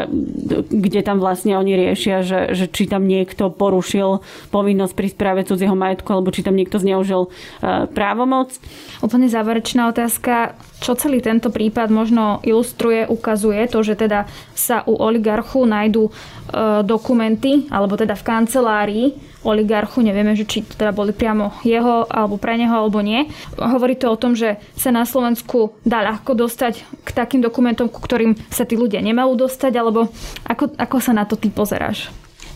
kde 0.72 1.04
tam 1.04 1.20
vlastne 1.20 1.60
oni 1.60 1.76
riešia, 1.76 2.24
že, 2.24 2.56
že 2.56 2.72
či 2.72 2.88
tam 2.88 3.04
niekto 3.04 3.52
porušil 3.52 4.24
povinnosť 4.48 4.94
pri 4.96 5.08
správe 5.12 5.40
cudzieho 5.44 5.76
majetku 5.76 6.08
alebo 6.08 6.32
či 6.32 6.40
tam 6.40 6.56
niekto 6.56 6.80
zneužil 6.80 7.28
uh, 7.28 7.84
právomoc. 7.92 8.56
Úplne 9.04 9.28
záverečná 9.28 9.92
otázka. 9.92 10.56
Čo 10.80 10.96
celý 10.96 11.20
tento 11.20 11.52
prípad 11.52 11.92
možno 11.92 12.40
ilustruje, 12.40 13.04
ukazuje 13.04 13.68
to, 13.68 13.84
že 13.84 14.00
teda 14.00 14.24
sa 14.56 14.80
u 14.88 14.96
oligarchu 14.96 15.68
nájdú 15.68 16.08
uh, 16.08 16.80
dokumenty 16.80 17.68
alebo 17.68 18.00
teda 18.00 18.16
v 18.16 18.24
kancelárii 18.24 19.08
oligarchu, 19.42 20.02
nevieme, 20.02 20.34
že 20.38 20.46
či 20.46 20.62
teda 20.62 20.94
boli 20.94 21.10
priamo 21.10 21.54
jeho 21.66 22.06
alebo 22.06 22.38
pre 22.38 22.54
neho 22.58 22.72
alebo 22.72 23.02
nie. 23.02 23.26
Hovorí 23.58 23.98
to 23.98 24.10
o 24.10 24.20
tom, 24.20 24.38
že 24.38 24.58
sa 24.78 24.94
na 24.94 25.02
Slovensku 25.02 25.74
dá 25.82 26.02
ľahko 26.02 26.34
dostať 26.38 26.86
k 27.02 27.08
takým 27.10 27.42
dokumentom, 27.42 27.90
ku 27.90 27.98
ktorým 27.98 28.38
sa 28.48 28.62
tí 28.62 28.78
ľudia 28.78 29.02
nemajú 29.02 29.34
dostať, 29.34 29.72
alebo 29.74 30.10
ako, 30.46 30.78
ako 30.78 30.96
sa 31.02 31.12
na 31.12 31.26
to 31.26 31.34
ty 31.34 31.50
pozeráš? 31.50 32.10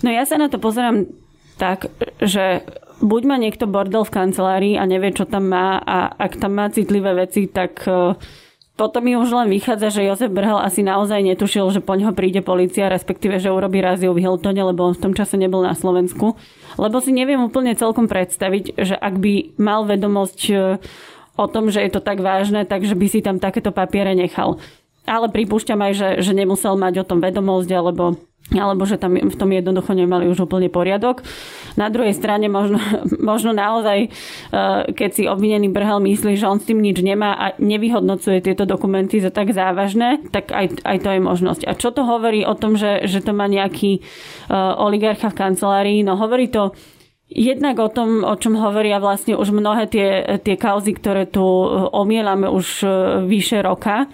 No 0.05 0.13
ja 0.15 0.23
sa 0.29 0.39
na 0.39 0.47
to 0.47 0.63
pozerám 0.63 1.09
tak, 1.57 1.89
že 2.21 2.63
buď 3.01 3.23
má 3.29 3.37
niekto 3.37 3.69
bordel 3.69 4.05
v 4.05 4.15
kancelárii 4.15 4.75
a 4.81 4.89
nevie, 4.89 5.13
čo 5.13 5.29
tam 5.29 5.53
má 5.53 5.81
a 5.81 6.13
ak 6.17 6.41
tam 6.41 6.57
má 6.57 6.69
citlivé 6.73 7.13
veci, 7.17 7.49
tak 7.49 7.85
e, 7.85 8.17
potom 8.77 9.09
mi 9.09 9.17
už 9.17 9.33
len 9.33 9.49
vychádza, 9.49 9.89
že 9.89 10.05
Jozef 10.05 10.29
Brhel 10.29 10.61
asi 10.61 10.85
naozaj 10.85 11.25
netušil, 11.25 11.65
že 11.73 11.81
po 11.81 11.97
neho 11.97 12.13
príde 12.13 12.45
policia, 12.45 12.93
respektíve, 12.93 13.41
že 13.41 13.49
urobí 13.49 13.81
raziu 13.81 14.13
v 14.13 14.21
Hiltone, 14.21 14.61
lebo 14.61 14.85
on 14.85 14.93
v 14.93 15.01
tom 15.01 15.13
čase 15.17 15.41
nebol 15.41 15.65
na 15.65 15.73
Slovensku. 15.73 16.37
Lebo 16.77 17.01
si 17.01 17.17
neviem 17.17 17.41
úplne 17.41 17.73
celkom 17.73 18.05
predstaviť, 18.05 18.77
že 18.77 18.93
ak 18.93 19.17
by 19.17 19.57
mal 19.57 19.89
vedomosť 19.89 20.41
e, 20.53 20.57
o 21.41 21.47
tom, 21.49 21.73
že 21.73 21.81
je 21.89 21.91
to 21.97 22.05
tak 22.05 22.21
vážne, 22.21 22.69
takže 22.69 22.93
by 22.93 23.07
si 23.09 23.25
tam 23.25 23.41
takéto 23.41 23.73
papiere 23.73 24.13
nechal. 24.13 24.61
Ale 25.09 25.33
pripúšťam 25.33 25.81
aj, 25.81 25.93
že, 25.97 26.09
že 26.21 26.33
nemusel 26.37 26.77
mať 26.77 27.01
o 27.01 27.09
tom 27.09 27.25
vedomosť, 27.25 27.71
alebo 27.73 28.21
alebo 28.55 28.87
že 28.87 28.95
tam 28.95 29.19
v 29.19 29.35
tom 29.35 29.51
jednoducho 29.51 29.91
nemali 29.91 30.31
už 30.31 30.47
úplne 30.47 30.71
poriadok. 30.71 31.27
Na 31.75 31.91
druhej 31.91 32.15
strane 32.15 32.47
možno, 32.47 32.79
možno 33.31 33.51
naozaj, 33.51 34.07
e, 34.07 34.09
keď 34.95 35.11
si 35.11 35.23
obvinený 35.27 35.67
Brhel 35.75 35.99
myslí, 35.99 36.39
že 36.39 36.47
on 36.47 36.63
s 36.63 36.69
tým 36.71 36.79
nič 36.79 37.03
nemá 37.03 37.35
a 37.35 37.47
nevyhodnocuje 37.59 38.39
tieto 38.47 38.63
dokumenty 38.63 39.19
za 39.19 39.35
tak 39.35 39.51
závažné, 39.51 40.31
tak 40.31 40.55
aj, 40.55 40.79
aj 40.87 40.97
to 41.03 41.09
je 41.11 41.21
možnosť. 41.21 41.63
A 41.67 41.73
čo 41.75 41.91
to 41.91 42.07
hovorí 42.07 42.47
o 42.47 42.55
tom, 42.55 42.79
že, 42.79 43.03
že 43.11 43.19
to 43.19 43.35
má 43.35 43.51
nejaký 43.51 43.99
e, 43.99 44.01
oligarcha 44.79 45.35
v 45.35 45.39
kancelárii? 45.39 45.99
No 46.07 46.15
hovorí 46.15 46.47
to 46.47 46.71
Jednak 47.27 47.83
o 47.83 47.91
tom, 47.91 48.23
o 48.23 48.39
čom 48.39 48.55
hovoria 48.55 49.03
vlastne 49.03 49.35
už 49.35 49.51
mnohé 49.51 49.91
tie, 49.91 50.39
tie 50.47 50.55
kauzy, 50.55 50.95
ktoré 50.95 51.27
tu 51.27 51.43
omielame 51.91 52.47
už 52.47 52.87
e, 52.87 52.89
vyše 53.27 53.67
roka, 53.67 54.07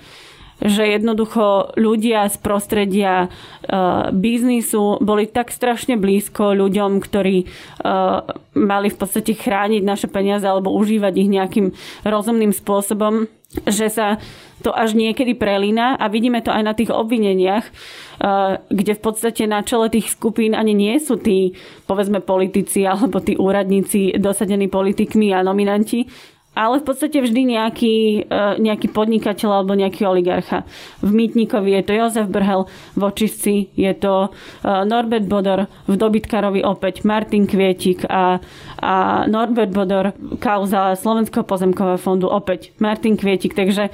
že 0.63 0.87
jednoducho 0.87 1.75
ľudia 1.75 2.31
z 2.31 2.37
prostredia 2.39 3.27
uh, 3.27 4.15
biznisu 4.15 5.03
boli 5.03 5.27
tak 5.27 5.51
strašne 5.51 5.99
blízko 5.99 6.55
ľuďom, 6.55 7.03
ktorí 7.03 7.47
uh, 7.47 8.23
mali 8.55 8.89
v 8.89 8.97
podstate 8.97 9.35
chrániť 9.35 9.83
naše 9.83 10.07
peniaze 10.07 10.47
alebo 10.47 10.71
užívať 10.71 11.15
ich 11.19 11.29
nejakým 11.31 11.67
rozumným 12.07 12.55
spôsobom, 12.55 13.27
že 13.67 13.91
sa 13.91 14.23
to 14.63 14.71
až 14.71 14.95
niekedy 14.95 15.35
prelína. 15.35 15.99
A 15.99 16.07
vidíme 16.07 16.39
to 16.41 16.55
aj 16.55 16.63
na 16.63 16.73
tých 16.79 16.95
obvineniach, 16.95 17.67
uh, 17.67 18.63
kde 18.71 18.95
v 18.95 19.03
podstate 19.03 19.43
na 19.51 19.67
čele 19.67 19.91
tých 19.91 20.15
skupín 20.15 20.55
ani 20.55 20.79
nie 20.79 20.95
sú 21.03 21.19
tí, 21.19 21.59
povedzme, 21.91 22.23
politici 22.23 22.87
alebo 22.87 23.19
tí 23.19 23.35
úradníci 23.35 24.15
dosadení 24.15 24.71
politikmi 24.71 25.35
a 25.35 25.43
nominanti, 25.43 26.07
ale 26.53 26.81
v 26.81 26.85
podstate 26.85 27.17
vždy 27.17 27.57
nejaký, 27.57 27.97
e, 28.29 28.41
nejaký 28.61 28.93
podnikateľ 28.93 29.63
alebo 29.63 29.73
nejaký 29.73 30.05
oligarcha. 30.05 30.69
V 31.01 31.09
Mýtnikovi 31.09 31.81
je 31.81 31.83
to 31.89 31.93
Jozef 31.97 32.27
Brhel, 32.29 32.69
v 32.93 33.01
Očistci 33.01 33.73
je 33.73 33.93
to 33.97 34.29
e, 34.29 34.31
Norbert 34.69 35.25
Bodor, 35.25 35.65
v 35.89 35.95
Dobytkarovi 35.97 36.61
opäť 36.61 37.09
Martin 37.09 37.49
Kvietik 37.49 38.05
a, 38.05 38.37
a 38.85 38.95
Norbert 39.25 39.73
Bodor, 39.73 40.13
kauza 40.37 40.93
Slovenského 40.93 41.45
pozemkového 41.49 41.97
fondu 41.97 42.29
opäť 42.29 42.77
Martin 42.77 43.17
Kvietik. 43.17 43.57
Takže 43.57 43.89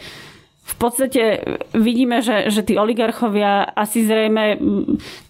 v 0.69 0.75
podstate 0.77 1.23
vidíme, 1.73 2.21
že, 2.21 2.53
že 2.53 2.61
tí 2.61 2.77
oligarchovia 2.77 3.65
asi 3.73 4.05
zrejme 4.05 4.61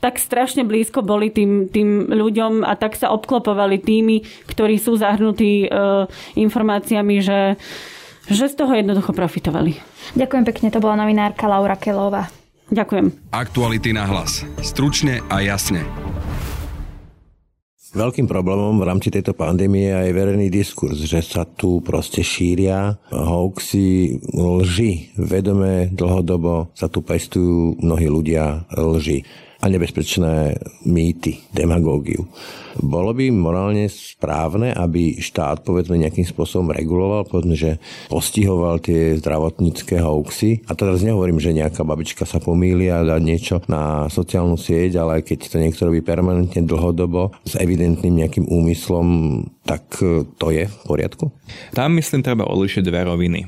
tak 0.02 0.18
strašne 0.18 0.66
blízko 0.66 1.06
boli 1.06 1.30
tým, 1.30 1.70
tým 1.70 2.10
ľuďom 2.10 2.66
a 2.66 2.74
tak 2.74 2.98
sa 2.98 3.14
obklopovali 3.14 3.78
tými, 3.78 4.26
ktorí 4.50 4.82
sú 4.82 4.98
zahrnutí 4.98 5.66
e, 5.66 5.68
informáciami, 6.42 7.22
že, 7.22 7.54
že 8.26 8.50
z 8.50 8.54
toho 8.58 8.74
jednoducho 8.74 9.14
profitovali. 9.14 9.78
Ďakujem 10.18 10.44
pekne, 10.44 10.74
to 10.74 10.82
bola 10.82 10.98
novinárka 10.98 11.46
Laura 11.46 11.78
Kelová. 11.78 12.26
Ďakujem. 12.68 13.32
Aktuality 13.32 13.96
na 13.96 14.04
hlas. 14.04 14.44
Stručne 14.60 15.24
a 15.32 15.40
jasne. 15.40 16.07
Veľkým 17.96 18.28
problémom 18.28 18.76
v 18.76 18.84
rámci 18.84 19.08
tejto 19.08 19.32
pandémie 19.32 19.88
je 19.88 19.96
aj 19.96 20.10
verejný 20.12 20.52
diskurs, 20.52 21.00
že 21.00 21.24
sa 21.24 21.48
tu 21.48 21.80
proste 21.80 22.20
šíria 22.20 23.00
hoaxy, 23.08 24.20
lži. 24.36 25.16
Vedome 25.16 25.88
dlhodobo 25.88 26.68
sa 26.76 26.92
tu 26.92 27.00
pestujú 27.00 27.80
mnohí 27.80 28.12
ľudia 28.12 28.68
lži 28.76 29.47
a 29.58 29.66
nebezpečné 29.66 30.54
mýty, 30.86 31.42
demagógiu. 31.50 32.30
Bolo 32.78 33.10
by 33.10 33.34
morálne 33.34 33.90
správne, 33.90 34.70
aby 34.70 35.18
štát 35.18 35.66
povedzme 35.66 35.98
nejakým 35.98 36.22
spôsobom 36.22 36.70
reguloval, 36.70 37.26
povedzme, 37.26 37.58
že 37.58 37.82
postihoval 38.06 38.78
tie 38.78 39.18
zdravotnícke 39.18 39.98
hoaxy. 39.98 40.62
A 40.70 40.78
teraz 40.78 41.02
nehovorím, 41.02 41.42
že 41.42 41.58
nejaká 41.58 41.82
babička 41.82 42.22
sa 42.22 42.38
pomýli 42.38 42.86
a 42.86 43.02
dá 43.02 43.18
niečo 43.18 43.58
na 43.66 44.06
sociálnu 44.06 44.54
sieť, 44.54 45.02
ale 45.02 45.26
keď 45.26 45.50
to 45.50 45.58
niekto 45.58 45.90
robí 45.90 46.06
permanentne 46.06 46.62
dlhodobo 46.62 47.34
s 47.42 47.58
evidentným 47.58 48.14
nejakým 48.22 48.46
úmyslom, 48.46 49.42
tak 49.66 49.98
to 50.38 50.46
je 50.54 50.70
v 50.70 50.76
poriadku? 50.86 51.34
Tam 51.74 51.98
myslím 51.98 52.22
treba 52.22 52.46
odlišiť 52.46 52.82
dve 52.86 53.10
roviny. 53.10 53.40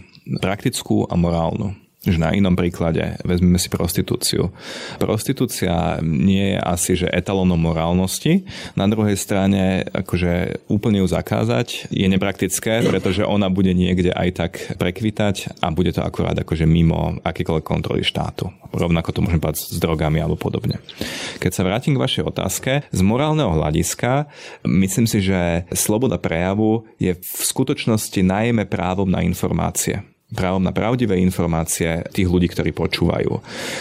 Praktickú 0.43 1.07
a 1.07 1.15
morálnu 1.15 1.90
že 2.01 2.17
na 2.17 2.33
inom 2.33 2.57
príklade, 2.57 3.21
vezmeme 3.29 3.61
si 3.61 3.69
prostitúciu. 3.69 4.49
Prostitúcia 4.97 6.01
nie 6.01 6.57
je 6.57 6.59
asi, 6.59 6.93
že 6.97 7.13
etalónom 7.13 7.61
morálnosti. 7.61 8.49
Na 8.73 8.89
druhej 8.89 9.21
strane, 9.21 9.85
akože 9.93 10.65
úplne 10.73 11.05
ju 11.05 11.07
zakázať 11.13 11.93
je 11.93 12.07
nepraktické, 12.09 12.81
pretože 12.89 13.21
ona 13.21 13.53
bude 13.53 13.77
niekde 13.77 14.17
aj 14.17 14.29
tak 14.33 14.53
prekvitať 14.81 15.61
a 15.61 15.69
bude 15.69 15.93
to 15.93 16.01
akurát 16.01 16.33
akože 16.41 16.65
mimo 16.65 17.21
akékoľvek 17.21 17.65
kontroly 17.69 18.01
štátu. 18.01 18.49
Rovnako 18.73 19.13
to 19.13 19.21
môžeme 19.21 19.45
povedať 19.45 19.69
s 19.69 19.77
drogami 19.77 20.25
alebo 20.25 20.41
podobne. 20.41 20.81
Keď 21.37 21.53
sa 21.53 21.69
vrátim 21.69 21.93
k 21.93 22.01
vašej 22.01 22.25
otázke, 22.25 22.73
z 22.89 23.01
morálneho 23.05 23.53
hľadiska 23.53 24.25
myslím 24.65 25.05
si, 25.05 25.21
že 25.21 25.69
sloboda 25.77 26.17
prejavu 26.17 26.89
je 26.97 27.13
v 27.13 27.41
skutočnosti 27.45 28.25
najmä 28.25 28.65
právom 28.65 29.11
na 29.11 29.21
informácie 29.21 30.01
právom 30.35 30.63
na 30.63 30.71
pravdivé 30.71 31.19
informácie 31.19 32.07
tých 32.15 32.29
ľudí, 32.31 32.51
ktorí 32.51 32.71
počúvajú. 32.71 33.33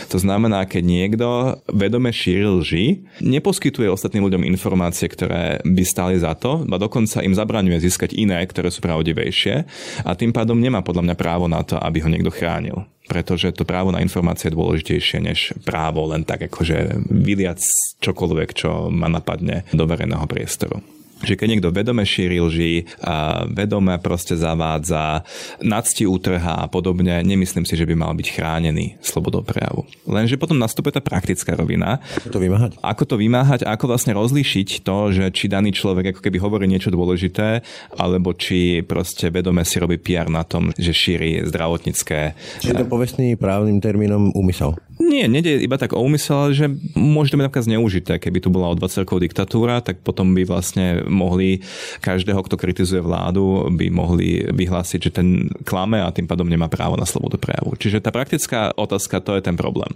To 0.10 0.18
znamená, 0.18 0.66
keď 0.66 0.84
niekto 0.84 1.28
vedome 1.70 2.10
šíri 2.10 2.46
lži, 2.46 2.86
neposkytuje 3.22 3.90
ostatným 3.90 4.26
ľuďom 4.26 4.44
informácie, 4.50 5.06
ktoré 5.10 5.62
by 5.62 5.84
stali 5.86 6.16
za 6.18 6.34
to, 6.34 6.66
a 6.66 6.78
dokonca 6.78 7.22
im 7.22 7.38
zabraňuje 7.38 7.82
získať 7.86 8.18
iné, 8.18 8.42
ktoré 8.46 8.74
sú 8.74 8.82
pravdivejšie 8.82 9.66
a 10.06 10.12
tým 10.18 10.34
pádom 10.34 10.58
nemá 10.58 10.82
podľa 10.82 11.12
mňa 11.12 11.16
právo 11.16 11.46
na 11.46 11.62
to, 11.62 11.78
aby 11.78 12.02
ho 12.02 12.10
niekto 12.10 12.34
chránil 12.34 12.86
pretože 13.10 13.50
to 13.58 13.66
právo 13.66 13.90
na 13.90 14.06
informácie 14.06 14.54
je 14.54 14.56
dôležitejšie 14.56 15.18
než 15.18 15.58
právo 15.66 16.06
len 16.14 16.22
tak 16.22 16.46
akože 16.46 17.10
vyliať 17.10 17.66
čokoľvek, 18.06 18.50
čo 18.54 18.94
ma 18.94 19.10
napadne 19.10 19.66
do 19.74 19.90
verejného 19.90 20.30
priestoru 20.30 20.99
že 21.24 21.36
keď 21.36 21.48
niekto 21.58 21.70
vedome 21.72 22.04
šíri 22.08 22.40
lži, 22.40 22.74
a 23.04 23.44
vedome 23.48 23.96
proste 24.00 24.36
zavádza, 24.36 25.24
nadsti 25.60 26.08
utrhá 26.08 26.64
a 26.64 26.68
podobne, 26.72 27.22
nemyslím 27.24 27.68
si, 27.68 27.76
že 27.76 27.88
by 27.88 27.96
mal 27.96 28.12
byť 28.16 28.28
chránený 28.36 29.00
slobodou 29.04 29.44
prejavu. 29.44 29.88
Lenže 30.08 30.40
potom 30.40 30.60
nastupuje 30.60 30.96
tá 30.96 31.02
praktická 31.04 31.56
rovina. 31.56 32.00
Ako 32.24 32.30
to 32.32 32.40
vymáhať? 32.40 32.72
Ako 32.80 33.04
to 33.04 33.16
vymáhať 33.20 33.60
a 33.68 33.76
ako 33.76 33.86
vlastne 33.92 34.16
rozlíšiť 34.16 34.84
to, 34.84 34.98
že 35.12 35.26
či 35.36 35.52
daný 35.52 35.76
človek 35.76 36.16
ako 36.16 36.22
keby 36.24 36.38
hovorí 36.40 36.66
niečo 36.68 36.92
dôležité, 36.92 37.64
alebo 37.96 38.32
či 38.36 38.84
proste 38.84 39.32
vedome 39.32 39.64
si 39.68 39.80
robí 39.80 40.00
PR 40.00 40.32
na 40.32 40.44
tom, 40.48 40.72
že 40.76 40.96
šíri 40.96 41.44
zdravotnícke. 41.48 42.36
Čiže 42.64 42.84
to 42.84 42.86
povestný 42.88 43.36
právnym 43.36 43.80
termínom 43.84 44.32
úmysel. 44.36 44.76
Nie, 45.10 45.26
nede 45.26 45.58
iba 45.58 45.74
tak 45.82 45.98
o 45.98 46.06
úmysel, 46.06 46.54
že 46.54 46.70
môže 46.94 47.34
to 47.34 47.42
byť 47.42 47.46
napríklad 47.50 47.66
zneužité. 47.66 48.14
Keby 48.22 48.46
tu 48.46 48.54
bola 48.54 48.70
o 48.70 48.78
20 48.78 49.02
rokov 49.02 49.26
diktatúra, 49.26 49.82
tak 49.82 50.06
potom 50.06 50.38
by 50.38 50.46
vlastne 50.46 51.02
mohli 51.10 51.66
každého, 52.06 52.38
kto 52.46 52.54
kritizuje 52.62 53.02
vládu, 53.02 53.74
by 53.74 53.90
mohli 53.90 54.46
vyhlásiť, 54.54 55.00
že 55.10 55.12
ten 55.12 55.50
klame 55.66 55.98
a 55.98 56.14
tým 56.14 56.30
pádom 56.30 56.46
nemá 56.46 56.70
právo 56.70 56.94
na 56.94 57.10
slobodu 57.10 57.42
prejavu. 57.42 57.74
Čiže 57.74 58.06
tá 58.06 58.14
praktická 58.14 58.70
otázka, 58.78 59.18
to 59.26 59.34
je 59.34 59.42
ten 59.42 59.58
problém. 59.58 59.90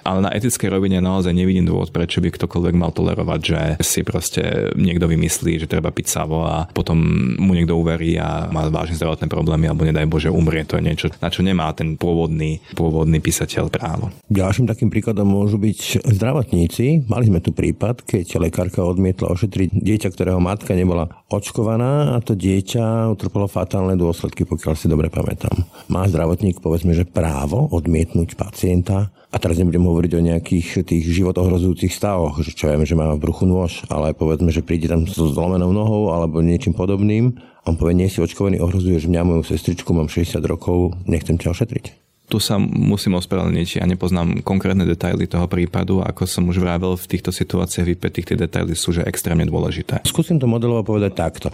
Ale 0.00 0.24
na 0.24 0.32
etickej 0.32 0.72
rovine 0.72 1.04
naozaj 1.04 1.36
nevidím 1.36 1.68
dôvod, 1.68 1.92
prečo 1.92 2.24
by 2.24 2.32
ktokoľvek 2.32 2.74
mal 2.74 2.88
tolerovať, 2.96 3.40
že 3.44 3.60
si 3.84 4.00
proste 4.00 4.72
niekto 4.80 5.04
vymyslí, 5.04 5.60
že 5.60 5.68
treba 5.68 5.92
piť 5.92 6.08
savo 6.08 6.48
a 6.48 6.64
potom 6.72 6.96
mu 7.36 7.52
niekto 7.52 7.76
uverí 7.76 8.16
a 8.16 8.48
má 8.48 8.72
vážne 8.72 8.96
zdravotné 8.96 9.28
problémy 9.28 9.68
alebo 9.68 9.84
nedaj 9.84 10.08
Bože 10.08 10.32
umrie. 10.32 10.64
To 10.64 10.80
je 10.80 10.86
niečo, 10.88 11.06
na 11.20 11.28
čo 11.28 11.44
nemá 11.44 11.68
ten 11.76 12.00
pôvodný, 12.00 12.64
pôvodný 12.72 13.20
písateľ 13.20 13.68
právo. 13.68 14.08
Ďalším 14.54 14.70
takým 14.70 14.86
príkladom 14.86 15.26
môžu 15.26 15.58
byť 15.58 16.06
zdravotníci. 16.14 17.10
Mali 17.10 17.26
sme 17.26 17.42
tu 17.42 17.50
prípad, 17.50 18.06
keď 18.06 18.38
lekárka 18.38 18.86
odmietla 18.86 19.34
ošetriť 19.34 19.82
dieťa, 19.82 20.14
ktorého 20.14 20.38
matka 20.38 20.78
nebola 20.78 21.10
očkovaná 21.26 22.14
a 22.14 22.22
to 22.22 22.38
dieťa 22.38 23.10
utrpelo 23.10 23.50
fatálne 23.50 23.98
dôsledky, 23.98 24.46
pokiaľ 24.46 24.78
si 24.78 24.86
dobre 24.86 25.10
pamätám. 25.10 25.58
Má 25.90 26.06
zdravotník 26.06 26.62
povedzme, 26.62 26.94
že 26.94 27.02
právo 27.02 27.66
odmietnúť 27.74 28.38
pacienta 28.38 29.10
a 29.10 29.36
teraz 29.42 29.58
nebudem 29.58 29.90
hovoriť 29.90 30.22
o 30.22 30.22
nejakých 30.22 30.86
tých 30.86 31.02
životohrozujúcich 31.02 31.90
stavoch, 31.90 32.38
že 32.38 32.54
čo 32.54 32.70
viem, 32.70 32.86
že 32.86 32.94
má 32.94 33.10
v 33.10 33.26
bruchu 33.26 33.50
nôž, 33.50 33.82
ale 33.90 34.14
povedzme, 34.14 34.54
že 34.54 34.62
príde 34.62 34.86
tam 34.86 35.02
so 35.10 35.34
zlomenou 35.34 35.74
nohou 35.74 36.14
alebo 36.14 36.38
niečím 36.38 36.78
podobným 36.78 37.34
on 37.64 37.80
povie, 37.80 37.96
nie 37.96 38.12
si 38.12 38.20
očkovaný, 38.20 38.60
ohrozuješ 38.60 39.08
mňa, 39.08 39.24
moju 39.24 39.42
sestričku, 39.48 39.88
mám 39.96 40.12
60 40.12 40.36
rokov, 40.44 41.00
nechcem 41.08 41.40
ťa 41.40 41.48
ošetriť 41.48 42.03
tu 42.24 42.40
sa 42.40 42.56
musím 42.58 43.20
ospravedlniť. 43.20 43.80
Ja 43.80 43.84
nepoznám 43.84 44.40
konkrétne 44.40 44.88
detaily 44.88 45.28
toho 45.28 45.44
prípadu. 45.44 46.00
Ako 46.00 46.24
som 46.24 46.48
už 46.48 46.56
vravel, 46.56 46.96
v 46.96 47.10
týchto 47.10 47.28
situáciách 47.28 47.94
vypetých 47.94 48.32
tie 48.32 48.36
detaily 48.40 48.72
sú 48.72 48.96
že 48.96 49.04
extrémne 49.04 49.44
dôležité. 49.44 50.00
Skúsim 50.08 50.40
to 50.40 50.48
modelovo 50.48 50.96
povedať 50.96 51.12
takto. 51.12 51.48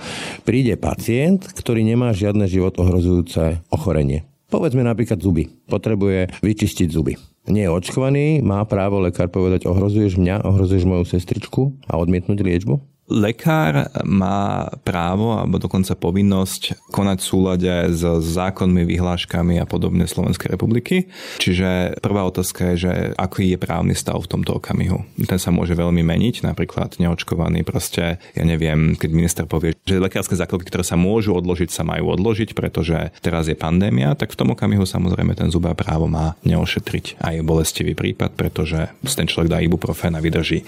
Príde 0.47 0.79
pacient, 0.79 1.51
ktorý 1.51 1.83
nemá 1.83 2.15
žiadne 2.15 2.47
život 2.47 2.79
ohrozujúce 2.79 3.67
ochorenie. 3.75 4.25
Povedzme 4.51 4.83
napríklad 4.83 5.23
zuby. 5.23 5.47
Potrebuje 5.71 6.43
vyčistiť 6.43 6.89
zuby. 6.91 7.15
Nie 7.47 7.71
je 7.71 7.75
očkovaný, 7.75 8.43
má 8.43 8.63
právo 8.67 8.99
lekár 8.99 9.31
povedať, 9.31 9.65
ohrozuješ 9.65 10.19
mňa, 10.19 10.43
ohrozuješ 10.45 10.85
moju 10.87 11.07
sestričku 11.07 11.75
a 11.87 11.97
odmietnúť 11.99 12.43
liečbu? 12.43 12.75
Lekár 13.11 13.91
má 14.07 14.71
právo 14.87 15.35
alebo 15.35 15.59
dokonca 15.59 15.99
povinnosť 15.99 16.91
konať 16.95 17.19
v 17.19 17.27
súlade 17.27 17.73
s 17.91 18.03
zákonmi, 18.07 18.87
vyhláškami 18.87 19.59
a 19.59 19.67
podobne 19.67 20.07
Slovenskej 20.07 20.55
republiky. 20.55 21.11
Čiže 21.43 21.99
prvá 21.99 22.25
otázka 22.25 22.73
je, 22.73 22.77
že 22.89 22.93
aký 23.19 23.53
je 23.53 23.59
právny 23.59 23.99
stav 23.99 24.23
v 24.23 24.31
tomto 24.31 24.63
okamihu. 24.63 25.03
Ten 25.27 25.43
sa 25.43 25.51
môže 25.51 25.75
veľmi 25.75 26.01
meniť, 26.07 26.47
napríklad 26.47 27.03
neočkovaný 27.03 27.67
proste, 27.67 28.23
ja 28.33 28.45
neviem, 28.47 28.95
keď 28.95 29.11
minister 29.11 29.45
povie, 29.51 29.75
že 29.83 29.99
lekárske 29.99 30.39
zákroky, 30.39 30.71
ktoré 30.71 30.87
sa 30.87 30.95
môžu 30.95 31.35
odložiť, 31.35 31.69
sa 31.75 31.83
majú 31.83 32.15
odložiť, 32.15 32.55
pretože 32.55 33.11
teraz 33.19 33.51
je 33.51 33.59
pandémia, 33.59 34.15
tak 34.15 34.33
v 34.33 34.39
tom 34.39 34.55
okamihu 34.55 34.87
samozrejme 34.87 35.35
ten 35.35 35.51
zubá 35.51 35.75
právo 35.75 36.07
má 36.07 36.39
neošetriť 36.47 37.19
aj 37.19 37.35
bolestivý 37.43 37.99
prípad, 37.99 38.39
pretože 38.39 38.95
ten 39.03 39.27
človek 39.27 39.51
dá 39.51 39.59
ibuprofén 39.59 40.15
a 40.15 40.23
vydrží. 40.23 40.63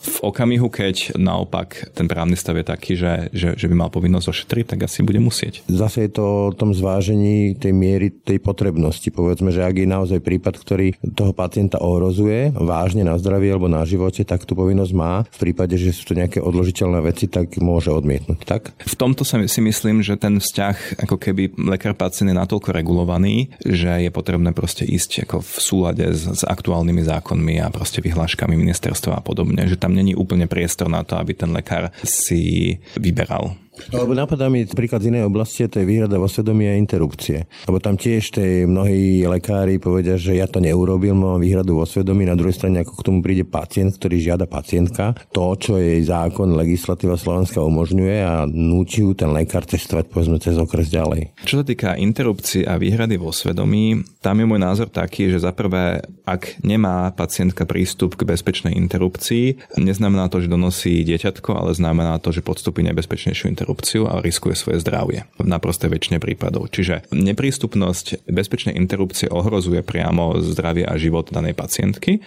V 0.00 0.32
okamihu, 0.32 0.72
keď 0.72 1.20
naopak 1.20 1.92
ten 1.92 2.08
právny 2.08 2.32
stav 2.32 2.56
je 2.56 2.64
taký, 2.64 2.92
že, 2.96 3.28
že, 3.36 3.52
že 3.52 3.66
by 3.68 3.74
mal 3.76 3.90
povinnosť 3.92 4.32
ošetriť, 4.32 4.64
tak 4.72 4.88
asi 4.88 5.04
bude 5.04 5.20
musieť. 5.20 5.60
Zase 5.68 6.08
je 6.08 6.10
to 6.16 6.24
o 6.48 6.54
tom 6.56 6.72
zvážení 6.72 7.52
tej 7.52 7.76
miery 7.76 8.08
tej 8.08 8.40
potrebnosti. 8.40 9.12
Povedzme, 9.12 9.52
že 9.52 9.60
ak 9.60 9.76
je 9.76 9.88
naozaj 9.88 10.24
prípad, 10.24 10.56
ktorý 10.56 10.96
toho 11.12 11.36
pacienta 11.36 11.76
ohrozuje 11.80 12.52
vážne 12.56 13.04
na 13.04 13.16
zdraví 13.20 13.52
alebo 13.52 13.68
na 13.68 13.84
živote, 13.84 14.24
tak 14.24 14.48
tú 14.48 14.56
povinnosť 14.56 14.92
má. 14.96 15.28
V 15.36 15.50
prípade, 15.50 15.76
že 15.76 15.92
sú 15.92 16.08
to 16.08 16.16
nejaké 16.16 16.40
odložiteľné 16.40 17.00
veci, 17.04 17.28
tak 17.28 17.60
môže 17.60 17.92
odmietnúť. 17.92 18.40
Tak? 18.48 18.62
V 18.80 18.96
tomto 18.96 19.22
sa 19.28 19.36
si 19.44 19.60
myslím, 19.60 20.00
že 20.00 20.16
ten 20.16 20.40
vzťah 20.40 21.04
ako 21.04 21.20
keby 21.20 21.60
lekár 21.68 21.92
pacient 21.92 22.32
je 22.32 22.36
natoľko 22.36 22.72
regulovaný, 22.72 23.52
že 23.60 24.08
je 24.08 24.10
potrebné 24.12 24.56
proste 24.56 24.88
ísť 24.88 25.28
ako 25.28 25.44
v 25.44 25.56
súlade 25.60 26.04
s, 26.08 26.24
s 26.24 26.42
aktuálnymi 26.48 27.04
zákonmi 27.04 27.60
a 27.60 27.68
proste 27.68 28.00
vyhláškami 28.00 28.56
ministerstva 28.56 29.20
a 29.20 29.22
podobne, 29.24 29.68
že 29.68 29.76
tam 29.76 29.89
není 29.94 30.14
úplne 30.14 30.46
priestor 30.46 30.88
na 30.88 31.02
to, 31.04 31.18
aby 31.18 31.34
ten 31.34 31.50
lekár 31.52 31.90
si 32.02 32.76
vyberal. 32.96 33.54
Alebo 33.88 34.12
napadá 34.12 34.52
mi 34.52 34.68
príklad 34.68 35.00
z 35.00 35.08
inej 35.08 35.32
oblasti, 35.32 35.64
to 35.64 35.80
je 35.80 35.88
výhrada 35.88 36.20
vo 36.20 36.28
svedomí 36.28 36.68
a 36.68 36.76
interrupcie. 36.76 37.48
Lebo 37.64 37.80
tam 37.80 37.96
tiež 37.96 38.36
tej 38.36 38.68
mnohí 38.68 39.24
lekári 39.24 39.80
povedia, 39.80 40.20
že 40.20 40.36
ja 40.36 40.44
to 40.44 40.60
neurobil, 40.60 41.16
mám 41.16 41.40
výhradu 41.40 41.80
vo 41.80 41.88
svedomí. 41.88 42.28
Na 42.28 42.36
druhej 42.36 42.56
strane, 42.60 42.84
ako 42.84 42.92
k 43.00 43.06
tomu 43.08 43.18
príde 43.24 43.48
pacient, 43.48 43.96
ktorý 43.96 44.20
žiada 44.20 44.44
pacientka, 44.44 45.16
to, 45.32 45.56
čo 45.56 45.80
jej 45.80 46.04
zákon, 46.04 46.52
legislatíva 46.52 47.16
Slovenska 47.16 47.64
umožňuje 47.64 48.16
a 48.20 48.44
núči 48.44 49.00
ju 49.00 49.16
ten 49.16 49.32
lekár 49.32 49.64
cestovať 49.64 50.12
povedzme 50.12 50.36
cez 50.42 50.60
okres 50.60 50.92
ďalej. 50.92 51.32
Čo 51.48 51.62
sa 51.62 51.64
týka 51.64 51.96
interrupcií 51.96 52.68
a 52.68 52.76
výhrady 52.76 53.16
vo 53.16 53.32
svedomí, 53.32 54.04
tam 54.20 54.36
je 54.36 54.46
môj 54.46 54.60
názor 54.60 54.88
taký, 54.92 55.32
že 55.32 55.40
za 55.40 55.56
prvé, 55.56 56.04
ak 56.28 56.60
nemá 56.60 57.08
pacientka 57.16 57.64
prístup 57.64 58.18
k 58.18 58.28
bezpečnej 58.28 58.76
interrupcii, 58.76 59.78
neznamená 59.80 60.28
to, 60.28 60.44
že 60.44 60.52
donosí 60.52 61.00
dieťatko, 61.06 61.50
ale 61.56 61.70
znamená 61.72 62.20
to, 62.20 62.34
že 62.34 62.44
podstupí 62.44 62.84
nebezpečnejšiu 62.84 63.48
interrupciu 63.48 63.69
interrupciu 63.70 64.10
a 64.10 64.18
riskuje 64.18 64.58
svoje 64.58 64.82
zdravie 64.82 65.30
v 65.38 65.46
naprostej 65.46 65.94
väčšine 65.94 66.18
prípadov. 66.18 66.74
Čiže 66.74 67.06
neprístupnosť 67.14 68.26
bezpečnej 68.26 68.74
interrupcie 68.74 69.30
ohrozuje 69.30 69.86
priamo 69.86 70.42
zdravie 70.42 70.82
a 70.82 70.98
život 70.98 71.30
danej 71.30 71.54
pacientky 71.54 72.18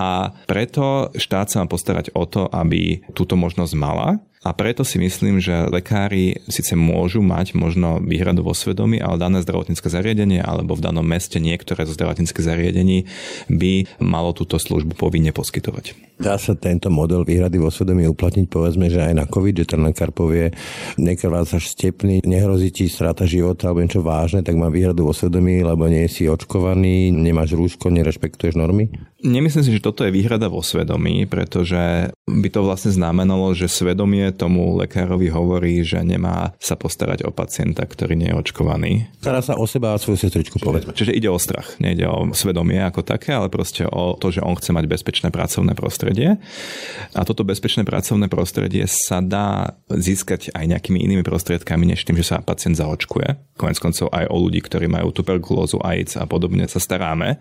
a 0.00 0.32
preto 0.48 1.12
štát 1.12 1.52
sa 1.52 1.60
má 1.60 1.68
postarať 1.68 2.16
o 2.16 2.24
to, 2.24 2.48
aby 2.48 3.04
túto 3.12 3.36
možnosť 3.36 3.76
mala 3.76 4.24
A 4.40 4.56
preto 4.56 4.88
si 4.88 4.96
myslím, 4.96 5.36
že 5.36 5.68
lekári 5.68 6.40
síce 6.48 6.72
môžu 6.72 7.20
mať 7.20 7.52
možno 7.52 8.00
výhradu 8.00 8.40
vo 8.40 8.56
svedomí, 8.56 8.96
ale 8.96 9.20
dané 9.20 9.44
zdravotnícke 9.44 9.92
zariadenie 9.92 10.40
alebo 10.40 10.72
v 10.72 10.80
danom 10.80 11.04
meste 11.04 11.36
niektoré 11.36 11.84
zo 11.84 11.92
zdravotníckých 11.92 12.48
zariadení 12.48 13.04
by 13.52 14.00
malo 14.00 14.32
túto 14.32 14.56
službu 14.56 14.96
povinne 14.96 15.36
poskytovať. 15.36 15.92
Dá 16.16 16.40
sa 16.40 16.56
tento 16.56 16.88
model 16.88 17.28
výhrady 17.28 17.60
vo 17.60 17.68
svedomí 17.68 18.08
uplatniť 18.08 18.48
povedzme, 18.48 18.88
že 18.88 19.12
aj 19.12 19.14
na 19.20 19.28
COVID, 19.28 19.60
že 19.60 19.76
ten 19.76 19.84
lekár 19.84 20.08
povie, 20.08 20.56
nekrvácaš 20.96 21.76
stepný, 21.76 22.24
nehrozí 22.24 22.72
ti 22.72 22.88
strata 22.88 23.28
života 23.28 23.68
alebo 23.68 23.84
niečo 23.84 24.00
vážne, 24.00 24.40
tak 24.40 24.56
má 24.56 24.72
výhradu 24.72 25.04
vo 25.04 25.12
svedomí, 25.12 25.60
lebo 25.60 25.84
nie 25.84 26.08
si 26.08 26.24
očkovaný, 26.24 27.12
nemáš 27.12 27.52
rúško, 27.52 27.92
nerešpektuješ 27.92 28.56
normy? 28.56 28.88
Nemyslím 29.20 29.64
si, 29.64 29.76
že 29.76 29.84
toto 29.84 30.00
je 30.08 30.14
výhrada 30.14 30.48
vo 30.48 30.64
svedomí, 30.64 31.28
pretože 31.28 32.08
by 32.24 32.48
to 32.48 32.64
vlastne 32.64 32.88
znamenalo, 32.88 33.52
že 33.52 33.68
svedomie 33.68 34.32
tomu 34.32 34.80
lekárovi 34.80 35.28
hovorí, 35.28 35.84
že 35.84 36.00
nemá 36.00 36.56
sa 36.56 36.72
postarať 36.72 37.28
o 37.28 37.30
pacienta, 37.34 37.84
ktorý 37.84 38.16
nie 38.16 38.32
je 38.32 38.38
očkovaný. 38.40 38.92
Stará 39.20 39.44
sa 39.44 39.60
o 39.60 39.68
seba 39.68 39.92
a 39.92 40.00
svoju 40.00 40.24
sestričku, 40.24 40.56
povedzme. 40.56 40.96
Čiže 40.96 41.12
ide 41.12 41.28
o 41.28 41.36
strach, 41.36 41.76
nejde 41.76 42.08
o 42.08 42.32
svedomie 42.32 42.80
ako 42.80 43.04
také, 43.04 43.36
ale 43.36 43.52
proste 43.52 43.84
o 43.84 44.16
to, 44.16 44.32
že 44.32 44.40
on 44.40 44.56
chce 44.56 44.72
mať 44.72 44.88
bezpečné 44.88 45.28
pracovné 45.28 45.76
prostredie. 45.76 46.40
A 47.12 47.20
toto 47.28 47.44
bezpečné 47.44 47.84
pracovné 47.84 48.32
prostredie 48.32 48.88
sa 48.88 49.20
dá 49.20 49.76
získať 49.92 50.48
aj 50.56 50.64
nejakými 50.64 50.96
inými 50.96 51.24
prostriedkami, 51.26 51.92
než 51.92 52.08
tým, 52.08 52.16
že 52.16 52.32
sa 52.32 52.40
pacient 52.40 52.80
zaočkuje. 52.80 53.60
Konec 53.60 53.76
koncov 53.76 54.08
aj 54.16 54.32
o 54.32 54.36
ľudí, 54.40 54.64
ktorí 54.64 54.88
majú 54.88 55.12
tuberkulózu, 55.12 55.76
AIDS 55.84 56.16
a 56.16 56.24
podobne 56.24 56.64
sa 56.64 56.80
staráme. 56.80 57.36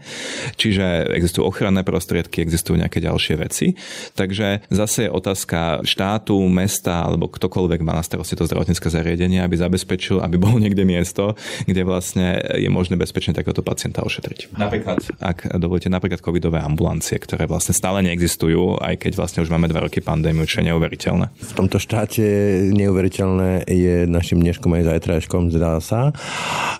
Čiže 0.60 1.16
existujú 1.16 1.48
ochranné 1.70 1.86
prostriedky, 1.86 2.42
existujú 2.42 2.82
nejaké 2.82 2.98
ďalšie 2.98 3.38
veci. 3.38 3.78
Takže 4.18 4.66
zase 4.74 5.06
je 5.06 5.14
otázka 5.14 5.86
štátu, 5.86 6.34
mesta 6.50 7.06
alebo 7.06 7.30
ktokoľvek 7.30 7.86
má 7.86 7.94
na 7.94 8.02
starosti 8.02 8.34
to 8.34 8.50
zdravotnícke 8.50 8.90
zariadenie, 8.90 9.46
aby 9.46 9.54
zabezpečil, 9.54 10.18
aby 10.26 10.42
bolo 10.42 10.58
niekde 10.58 10.82
miesto, 10.82 11.38
kde 11.70 11.86
vlastne 11.86 12.42
je 12.58 12.66
možné 12.74 12.98
bezpečne 12.98 13.38
takéhoto 13.38 13.62
pacienta 13.62 14.02
ošetriť. 14.02 14.58
Napríklad, 14.58 14.98
ak 15.22 15.62
dovolíte, 15.62 15.94
napríklad 15.94 16.26
covidové 16.26 16.58
ambulancie, 16.58 17.22
ktoré 17.22 17.46
vlastne 17.46 17.78
stále 17.78 18.02
neexistujú, 18.10 18.82
aj 18.82 19.06
keď 19.06 19.12
vlastne 19.22 19.46
už 19.46 19.54
máme 19.54 19.70
dva 19.70 19.86
roky 19.86 20.02
pandémiu, 20.02 20.50
čo 20.50 20.66
je 20.66 20.74
neuveriteľné. 20.74 21.30
V 21.38 21.54
tomto 21.54 21.78
štáte 21.78 22.26
neuveriteľné 22.74 23.70
je 23.70 24.10
našim 24.10 24.42
dneškom 24.42 24.74
aj 24.74 24.90
zajtrajškom, 24.90 25.54
zdá 25.54 25.78
sa. 25.78 26.10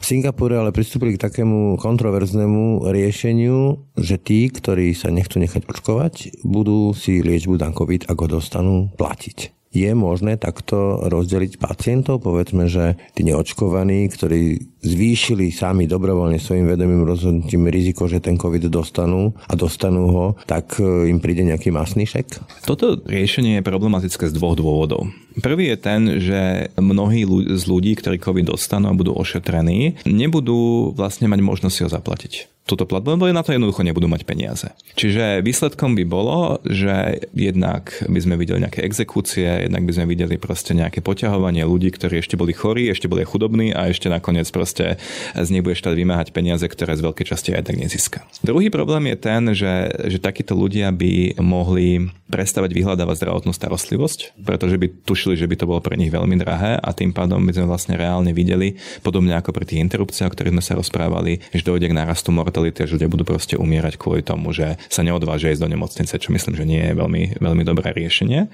V 0.02 0.06
Singapúre 0.10 0.58
ale 0.58 0.74
pristúpili 0.74 1.14
k 1.14 1.22
takému 1.30 1.78
kontroverznému 1.78 2.90
riešeniu, 2.90 3.78
že 4.00 4.16
tí, 4.16 4.48
ktorí 4.48 4.79
sa 4.96 5.12
nechcú 5.12 5.40
nechať 5.40 5.68
očkovať, 5.68 6.44
budú 6.48 6.96
si 6.96 7.20
liečbu 7.20 7.60
na 7.60 7.72
COVID, 7.76 8.08
ako 8.08 8.40
dostanú, 8.40 8.90
platiť. 8.96 9.60
Je 9.70 9.94
možné 9.94 10.42
takto 10.42 10.98
rozdeliť 11.06 11.62
pacientov? 11.62 12.26
Povedzme, 12.26 12.66
že 12.66 12.98
tí 13.14 13.22
neočkovaní, 13.22 14.10
ktorí 14.10 14.66
zvýšili 14.82 15.54
sami 15.54 15.86
dobrovoľne 15.86 16.42
svojim 16.42 16.66
vedomým 16.66 17.06
rozhodnutím 17.06 17.70
riziko, 17.70 18.10
že 18.10 18.18
ten 18.18 18.34
COVID 18.34 18.66
dostanú 18.66 19.38
a 19.46 19.54
dostanú 19.54 20.10
ho, 20.10 20.26
tak 20.50 20.82
e, 20.82 21.14
im 21.14 21.22
príde 21.22 21.46
nejaký 21.46 21.70
masný 21.70 22.10
šek? 22.10 22.42
Toto 22.66 22.98
riešenie 23.06 23.62
je 23.62 23.68
problematické 23.70 24.26
z 24.26 24.34
dvoch 24.34 24.58
dôvodov. 24.58 25.06
Prvý 25.38 25.70
je 25.70 25.78
ten, 25.78 26.02
že 26.18 26.74
mnohí 26.82 27.30
z 27.54 27.64
ľudí, 27.70 27.94
ktorí 27.94 28.18
COVID 28.18 28.50
dostanú 28.50 28.90
a 28.90 28.98
budú 28.98 29.14
ošetrení, 29.14 30.02
nebudú 30.10 30.98
vlastne 30.98 31.30
mať 31.30 31.46
možnosť 31.46 31.78
ho 31.86 31.90
zaplatiť 31.94 32.59
túto 32.70 32.86
platbu, 32.86 33.18
lebo 33.18 33.26
na 33.34 33.42
to 33.42 33.50
jednoducho 33.50 33.82
nebudú 33.82 34.06
mať 34.06 34.22
peniaze. 34.30 34.70
Čiže 34.94 35.42
výsledkom 35.42 35.98
by 35.98 36.06
bolo, 36.06 36.62
že 36.62 37.26
jednak 37.34 37.98
by 38.06 38.20
sme 38.22 38.38
videli 38.38 38.62
nejaké 38.62 38.86
exekúcie, 38.86 39.66
jednak 39.66 39.90
by 39.90 39.98
sme 39.98 40.06
videli 40.06 40.38
proste 40.38 40.78
nejaké 40.78 41.02
poťahovanie 41.02 41.66
ľudí, 41.66 41.90
ktorí 41.90 42.22
ešte 42.22 42.38
boli 42.38 42.54
chorí, 42.54 42.94
ešte 42.94 43.10
boli 43.10 43.26
chudobní 43.26 43.74
a 43.74 43.90
ešte 43.90 44.06
nakoniec 44.06 44.46
proste 44.54 45.02
z 45.34 45.50
nej 45.50 45.66
bude 45.66 45.74
štát 45.74 45.98
vymáhať 45.98 46.30
peniaze, 46.30 46.62
ktoré 46.62 46.94
z 46.94 47.10
veľkej 47.10 47.26
časti 47.26 47.58
aj 47.58 47.74
tak 47.74 47.82
nezíska. 47.82 48.22
Druhý 48.46 48.70
problém 48.70 49.10
je 49.10 49.18
ten, 49.18 49.42
že, 49.58 49.74
že 50.06 50.22
takíto 50.22 50.54
ľudia 50.54 50.94
by 50.94 51.42
mohli 51.42 52.14
prestávať 52.30 52.78
vyhľadávať 52.78 53.26
zdravotnú 53.26 53.52
starostlivosť, 53.58 54.46
pretože 54.46 54.78
by 54.78 55.02
tušili, 55.10 55.34
že 55.34 55.50
by 55.50 55.56
to 55.58 55.66
bolo 55.66 55.82
pre 55.82 55.98
nich 55.98 56.14
veľmi 56.14 56.38
drahé 56.38 56.78
a 56.78 56.94
tým 56.94 57.10
pádom 57.10 57.42
by 57.42 57.58
sme 57.58 57.66
vlastne 57.66 57.98
reálne 57.98 58.30
videli, 58.30 58.78
podobne 59.02 59.34
ako 59.34 59.50
pri 59.50 59.66
tých 59.66 59.82
interrupciách, 59.82 60.30
o 60.30 60.34
ktorých 60.38 60.54
sme 60.54 60.64
sa 60.64 60.78
rozprávali, 60.78 61.42
že 61.50 61.66
dojde 61.66 61.90
k 61.90 61.98
nárastu 61.98 62.30
mortality 62.30 62.59
a 62.60 62.86
že 62.86 62.96
ľudia 63.00 63.10
budú 63.10 63.24
proste 63.26 63.56
umierať 63.56 63.98
kvôli 63.98 64.22
tomu, 64.22 64.52
že 64.52 64.78
sa 64.92 65.02
neodvážia 65.02 65.56
ísť 65.56 65.64
do 65.64 65.72
nemocnice, 65.72 66.14
čo 66.20 66.30
myslím, 66.36 66.54
že 66.54 66.66
nie 66.68 66.84
je 66.92 66.94
veľmi, 66.94 67.24
veľmi 67.40 67.64
dobré 67.66 67.96
riešenie. 67.96 68.52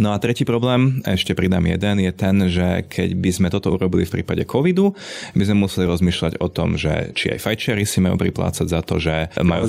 No 0.00 0.14
a 0.14 0.22
tretí 0.22 0.46
problém, 0.46 1.04
ešte 1.04 1.36
pridám 1.36 1.66
jeden, 1.66 2.00
je 2.00 2.12
ten, 2.14 2.36
že 2.48 2.86
keď 2.88 3.10
by 3.18 3.30
sme 3.34 3.48
toto 3.52 3.74
urobili 3.74 4.08
v 4.08 4.22
prípade 4.22 4.46
covidu, 4.48 4.96
by 5.36 5.44
sme 5.44 5.66
museli 5.66 5.84
rozmýšľať 5.90 6.40
o 6.40 6.48
tom, 6.48 6.80
že 6.80 7.12
či 7.12 7.34
aj 7.34 7.42
fajčiari 7.42 7.84
si 7.84 8.00
majú 8.00 8.16
priplácať 8.16 8.66
za 8.70 8.80
to, 8.80 8.96
že 8.96 9.28
majú 9.42 9.66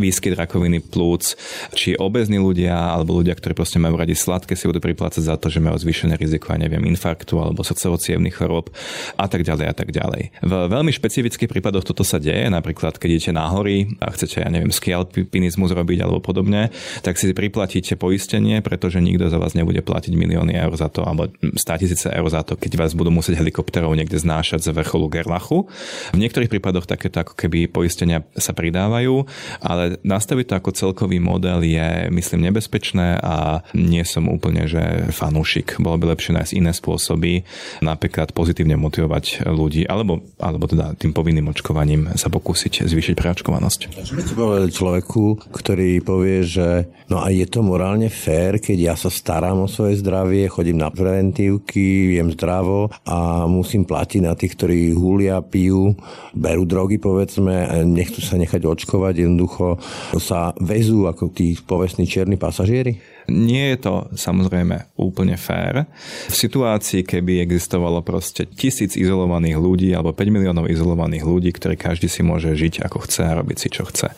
výskyt 0.00 0.38
rakoviny 0.38 0.80
plúc, 0.80 1.34
či 1.74 1.98
obezní 1.98 2.38
ľudia 2.38 2.52
ľudia 2.52 2.76
alebo 2.76 3.16
ľudia, 3.16 3.32
ktorí 3.32 3.56
proste 3.56 3.80
majú 3.80 3.96
radi 3.96 4.12
sladké, 4.12 4.52
si 4.52 4.68
budú 4.68 4.84
priplácať 4.84 5.24
za 5.24 5.40
to, 5.40 5.48
že 5.48 5.64
majú 5.64 5.80
zvýšené 5.80 6.20
riziko, 6.20 6.52
ja 6.52 6.60
neviem, 6.60 6.84
infarktu 6.84 7.40
alebo 7.40 7.64
srdcovo 7.64 7.96
chorób 8.28 8.68
a 9.16 9.26
tak 9.26 9.42
ďalej 9.42 9.66
a 9.72 9.74
tak 9.74 9.88
ďalej. 9.88 10.22
V 10.44 10.52
veľmi 10.68 10.92
špecifických 10.92 11.48
prípadoch 11.48 11.88
toto 11.88 12.04
sa 12.04 12.20
deje, 12.20 12.52
napríklad 12.52 12.91
keď 12.96 13.08
idete 13.18 13.32
na 13.32 13.48
hory 13.48 13.94
a 14.00 14.10
chcete, 14.12 14.42
ja 14.42 14.48
neviem, 14.48 14.72
skialpinizmus 14.72 15.72
robiť 15.72 15.98
alebo 16.02 16.24
podobne, 16.24 16.72
tak 17.04 17.20
si 17.20 17.30
priplatíte 17.32 17.96
poistenie, 17.96 18.60
pretože 18.64 18.98
nikto 18.98 19.28
za 19.28 19.38
vás 19.38 19.52
nebude 19.56 19.80
platiť 19.84 20.12
milióny 20.16 20.56
eur 20.56 20.72
za 20.76 20.88
to 20.88 21.04
alebo 21.04 21.28
100 21.40 21.82
tisíce 21.82 22.08
eur 22.08 22.26
za 22.28 22.42
to, 22.42 22.56
keď 22.56 22.80
vás 22.80 22.92
budú 22.96 23.12
musieť 23.12 23.40
helikopterov 23.40 23.92
niekde 23.94 24.18
znášať 24.18 24.64
z 24.64 24.68
vrcholu 24.72 25.08
Gerlachu. 25.12 25.68
V 26.12 26.18
niektorých 26.18 26.48
prípadoch 26.48 26.88
takéto 26.88 27.22
ako 27.22 27.34
keby 27.36 27.68
poistenia 27.68 28.24
sa 28.36 28.56
pridávajú, 28.56 29.24
ale 29.60 30.00
nastaviť 30.02 30.44
to 30.48 30.54
ako 30.58 30.70
celkový 30.72 31.18
model 31.22 31.62
je, 31.64 32.08
myslím, 32.10 32.50
nebezpečné 32.50 33.20
a 33.20 33.62
nie 33.76 34.02
som 34.02 34.28
úplne, 34.28 34.66
že 34.66 35.10
fanúšik. 35.12 35.78
Bolo 35.78 35.98
by 35.98 36.16
lepšie 36.16 36.36
nájsť 36.36 36.52
iné 36.56 36.72
spôsoby, 36.74 37.42
napríklad 37.80 38.34
pozitívne 38.34 38.74
motivovať 38.78 39.46
ľudí, 39.46 39.86
alebo, 39.86 40.22
alebo 40.38 40.66
teda 40.66 40.94
tým 40.96 41.14
povinným 41.14 41.50
očkovaním 41.50 42.14
sa 42.16 42.32
pokúsiť 42.32 42.81
zvýšiť 42.84 43.14
preočkovanosť. 43.14 43.80
Čo 44.02 44.14
by 44.18 44.22
ste 44.22 44.34
povedali 44.34 44.70
človeku, 44.72 45.24
ktorý 45.50 46.02
povie, 46.02 46.42
že 46.42 46.90
no 47.06 47.22
a 47.22 47.30
je 47.30 47.46
to 47.46 47.62
morálne 47.62 48.10
fér, 48.10 48.58
keď 48.58 48.78
ja 48.78 48.94
sa 48.98 49.10
starám 49.12 49.64
o 49.64 49.68
svoje 49.70 50.00
zdravie, 50.02 50.50
chodím 50.50 50.82
na 50.82 50.90
preventívky, 50.90 52.16
jem 52.18 52.34
zdravo 52.34 52.90
a 53.06 53.46
musím 53.46 53.86
platiť 53.86 54.20
na 54.22 54.34
tých, 54.34 54.58
ktorí 54.58 54.92
hulia, 54.92 55.40
pijú, 55.44 55.94
berú 56.34 56.64
drogy, 56.66 56.98
povedzme, 56.98 57.84
nechcú 57.86 58.20
sa 58.24 58.40
nechať 58.40 58.64
očkovať, 58.64 59.24
jednoducho 59.24 59.78
sa 60.18 60.56
vezú 60.58 61.06
ako 61.06 61.30
tí 61.32 61.54
povestní 61.58 62.08
čierni 62.08 62.40
pasažieri? 62.40 63.21
Nie 63.32 63.72
je 63.72 63.78
to 63.80 63.94
samozrejme 64.12 64.92
úplne 65.00 65.40
fér. 65.40 65.88
V 66.28 66.34
situácii, 66.36 67.00
keby 67.00 67.40
existovalo 67.40 68.04
proste 68.04 68.44
tisíc 68.44 68.92
izolovaných 68.92 69.56
ľudí 69.56 69.88
alebo 69.96 70.12
5 70.12 70.28
miliónov 70.28 70.68
izolovaných 70.68 71.24
ľudí, 71.24 71.50
ktorí 71.56 71.80
každý 71.80 72.12
si 72.12 72.20
môže 72.20 72.52
žiť 72.52 72.84
ako 72.84 73.08
chce 73.08 73.20
a 73.24 73.36
robiť 73.40 73.56
si 73.56 73.68
čo 73.72 73.88
chce. 73.88 74.12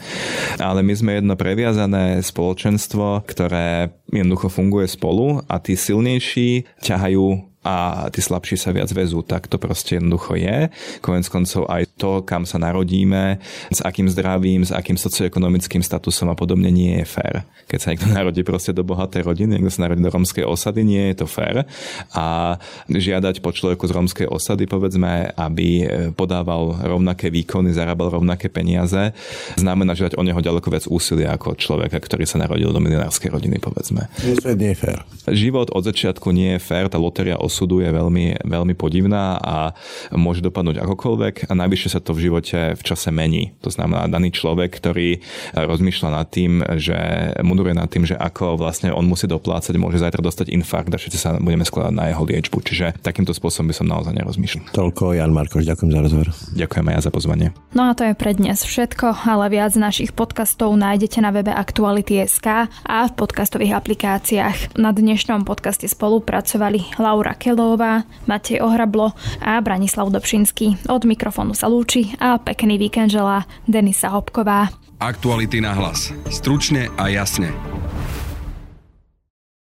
Ale 0.58 0.82
my 0.82 0.94
sme 0.98 1.22
jedno 1.22 1.38
previazané 1.38 2.18
spoločenstvo, 2.26 3.22
ktoré 3.22 3.94
jednoducho 4.10 4.50
funguje 4.50 4.90
spolu 4.90 5.46
a 5.46 5.62
tí 5.62 5.78
silnejší 5.78 6.66
ťahajú 6.82 7.53
a 7.64 8.06
tí 8.12 8.20
slabší 8.20 8.60
sa 8.60 8.70
viac 8.76 8.92
vezú. 8.92 9.24
Tak 9.24 9.48
to 9.48 9.56
proste 9.56 9.96
jednoducho 9.96 10.36
je. 10.36 10.68
Konec 11.00 11.24
koncov 11.32 11.64
aj 11.72 11.88
to, 11.96 12.20
kam 12.20 12.44
sa 12.44 12.60
narodíme, 12.60 13.40
s 13.72 13.80
akým 13.80 14.06
zdravím, 14.12 14.68
s 14.68 14.70
akým 14.70 15.00
socioekonomickým 15.00 15.80
statusom 15.80 16.28
a 16.28 16.36
podobne 16.36 16.68
nie 16.68 17.00
je 17.00 17.06
fér. 17.08 17.34
Keď 17.64 17.78
sa 17.80 17.90
niekto 17.90 18.08
narodí 18.20 18.44
proste 18.44 18.76
do 18.76 18.84
bohatej 18.84 19.24
rodiny, 19.24 19.56
niekto 19.56 19.72
sa 19.72 19.88
narodí 19.88 20.04
do 20.04 20.12
romskej 20.12 20.44
osady, 20.44 20.84
nie 20.84 21.10
je 21.10 21.24
to 21.24 21.26
fér. 21.26 21.64
A 22.12 22.56
žiadať 22.92 23.40
po 23.40 23.50
človeku 23.50 23.88
z 23.88 23.92
romskej 23.96 24.28
osady, 24.28 24.68
povedzme, 24.68 25.32
aby 25.32 25.88
podával 26.12 26.76
rovnaké 26.84 27.32
výkony, 27.32 27.72
zarábal 27.72 28.12
rovnaké 28.20 28.52
peniaze, 28.52 29.16
znamená 29.56 29.96
žiadať 29.96 30.20
o 30.20 30.22
neho 30.22 30.40
ďaleko 30.44 30.68
viac 30.68 30.84
úsilia 30.92 31.32
ako 31.32 31.56
človeka, 31.56 31.96
ktorý 31.96 32.28
sa 32.28 32.36
narodil 32.36 32.68
do 32.68 32.80
milionárskej 32.84 33.32
rodiny, 33.32 33.56
povedzme. 33.56 34.12
Svet 34.20 34.60
nie 34.60 34.76
je 34.76 34.78
fér. 34.84 34.98
Život 35.24 35.72
od 35.72 35.82
začiatku 35.88 36.28
nie 36.36 36.56
je 36.56 36.60
fér, 36.60 36.92
tá 36.92 37.00
lotéria 37.00 37.40
osudu 37.54 37.78
je 37.78 37.94
veľmi, 37.94 38.42
veľmi 38.42 38.74
podivná 38.74 39.38
a 39.38 39.70
môže 40.10 40.42
dopadnúť 40.42 40.82
akokoľvek 40.82 41.46
a 41.46 41.52
najvyššie 41.54 41.90
sa 41.94 42.02
to 42.02 42.10
v 42.10 42.26
živote 42.26 42.74
v 42.74 42.82
čase 42.82 43.14
mení. 43.14 43.54
To 43.62 43.70
znamená, 43.70 44.10
daný 44.10 44.34
človek, 44.34 44.74
ktorý 44.74 45.22
rozmýšľa 45.54 46.08
nad 46.10 46.26
tým, 46.26 46.66
že 46.82 46.98
mudruje 47.46 47.78
nad 47.78 47.86
tým, 47.86 48.02
že 48.02 48.18
ako 48.18 48.58
vlastne 48.58 48.90
on 48.90 49.06
musí 49.06 49.30
doplácať, 49.30 49.78
môže 49.78 50.02
zajtra 50.02 50.18
dostať 50.18 50.50
infarkt 50.50 50.90
a 50.90 50.98
všetci 50.98 51.18
sa 51.22 51.38
budeme 51.38 51.62
skladať 51.62 51.94
na 51.94 52.10
jeho 52.10 52.26
liečbu. 52.26 52.58
Čiže 52.58 52.98
takýmto 53.06 53.30
spôsobom 53.30 53.70
by 53.70 53.74
som 53.78 53.86
naozaj 53.86 54.10
nerozmýšľal. 54.18 54.74
Toľko 54.74 55.14
Jan 55.14 55.30
Markoš, 55.30 55.62
ďakujem 55.62 55.90
za 55.94 56.00
rozhovor. 56.02 56.28
Ďakujem 56.58 56.84
aj 56.90 56.94
ja 56.98 57.00
za 57.06 57.10
pozvanie. 57.14 57.48
No 57.70 57.86
a 57.86 57.94
to 57.94 58.02
je 58.02 58.18
pre 58.18 58.34
dnes 58.34 58.58
všetko, 58.58 59.30
ale 59.30 59.46
viac 59.54 59.78
našich 59.78 60.10
podcastov 60.10 60.74
nájdete 60.74 61.22
na 61.22 61.30
webe 61.30 61.54
Aktuality.sk 61.54 62.66
a 62.66 62.98
v 63.06 63.12
podcastových 63.12 63.78
aplikáciách. 63.78 64.80
Na 64.80 64.90
dnešnom 64.90 65.44
podcaste 65.44 65.84
spolupracovali 65.84 66.96
Laura 66.96 67.36
Kelová, 67.44 68.08
Matej 68.24 68.64
Ohrablo 68.64 69.12
a 69.44 69.60
Branislav 69.60 70.08
Dobšinský. 70.08 70.88
Od 70.88 71.04
mikrofónu 71.04 71.52
sa 71.52 71.68
lúči 71.68 72.16
a 72.16 72.40
pekný 72.40 72.80
víkend 72.80 73.12
želá 73.12 73.44
Denisa 73.68 74.08
Hopková. 74.08 74.72
Aktuality 74.96 75.60
na 75.60 75.76
hlas. 75.76 76.08
Stručne 76.32 76.88
a 76.96 77.12
jasne. 77.12 77.52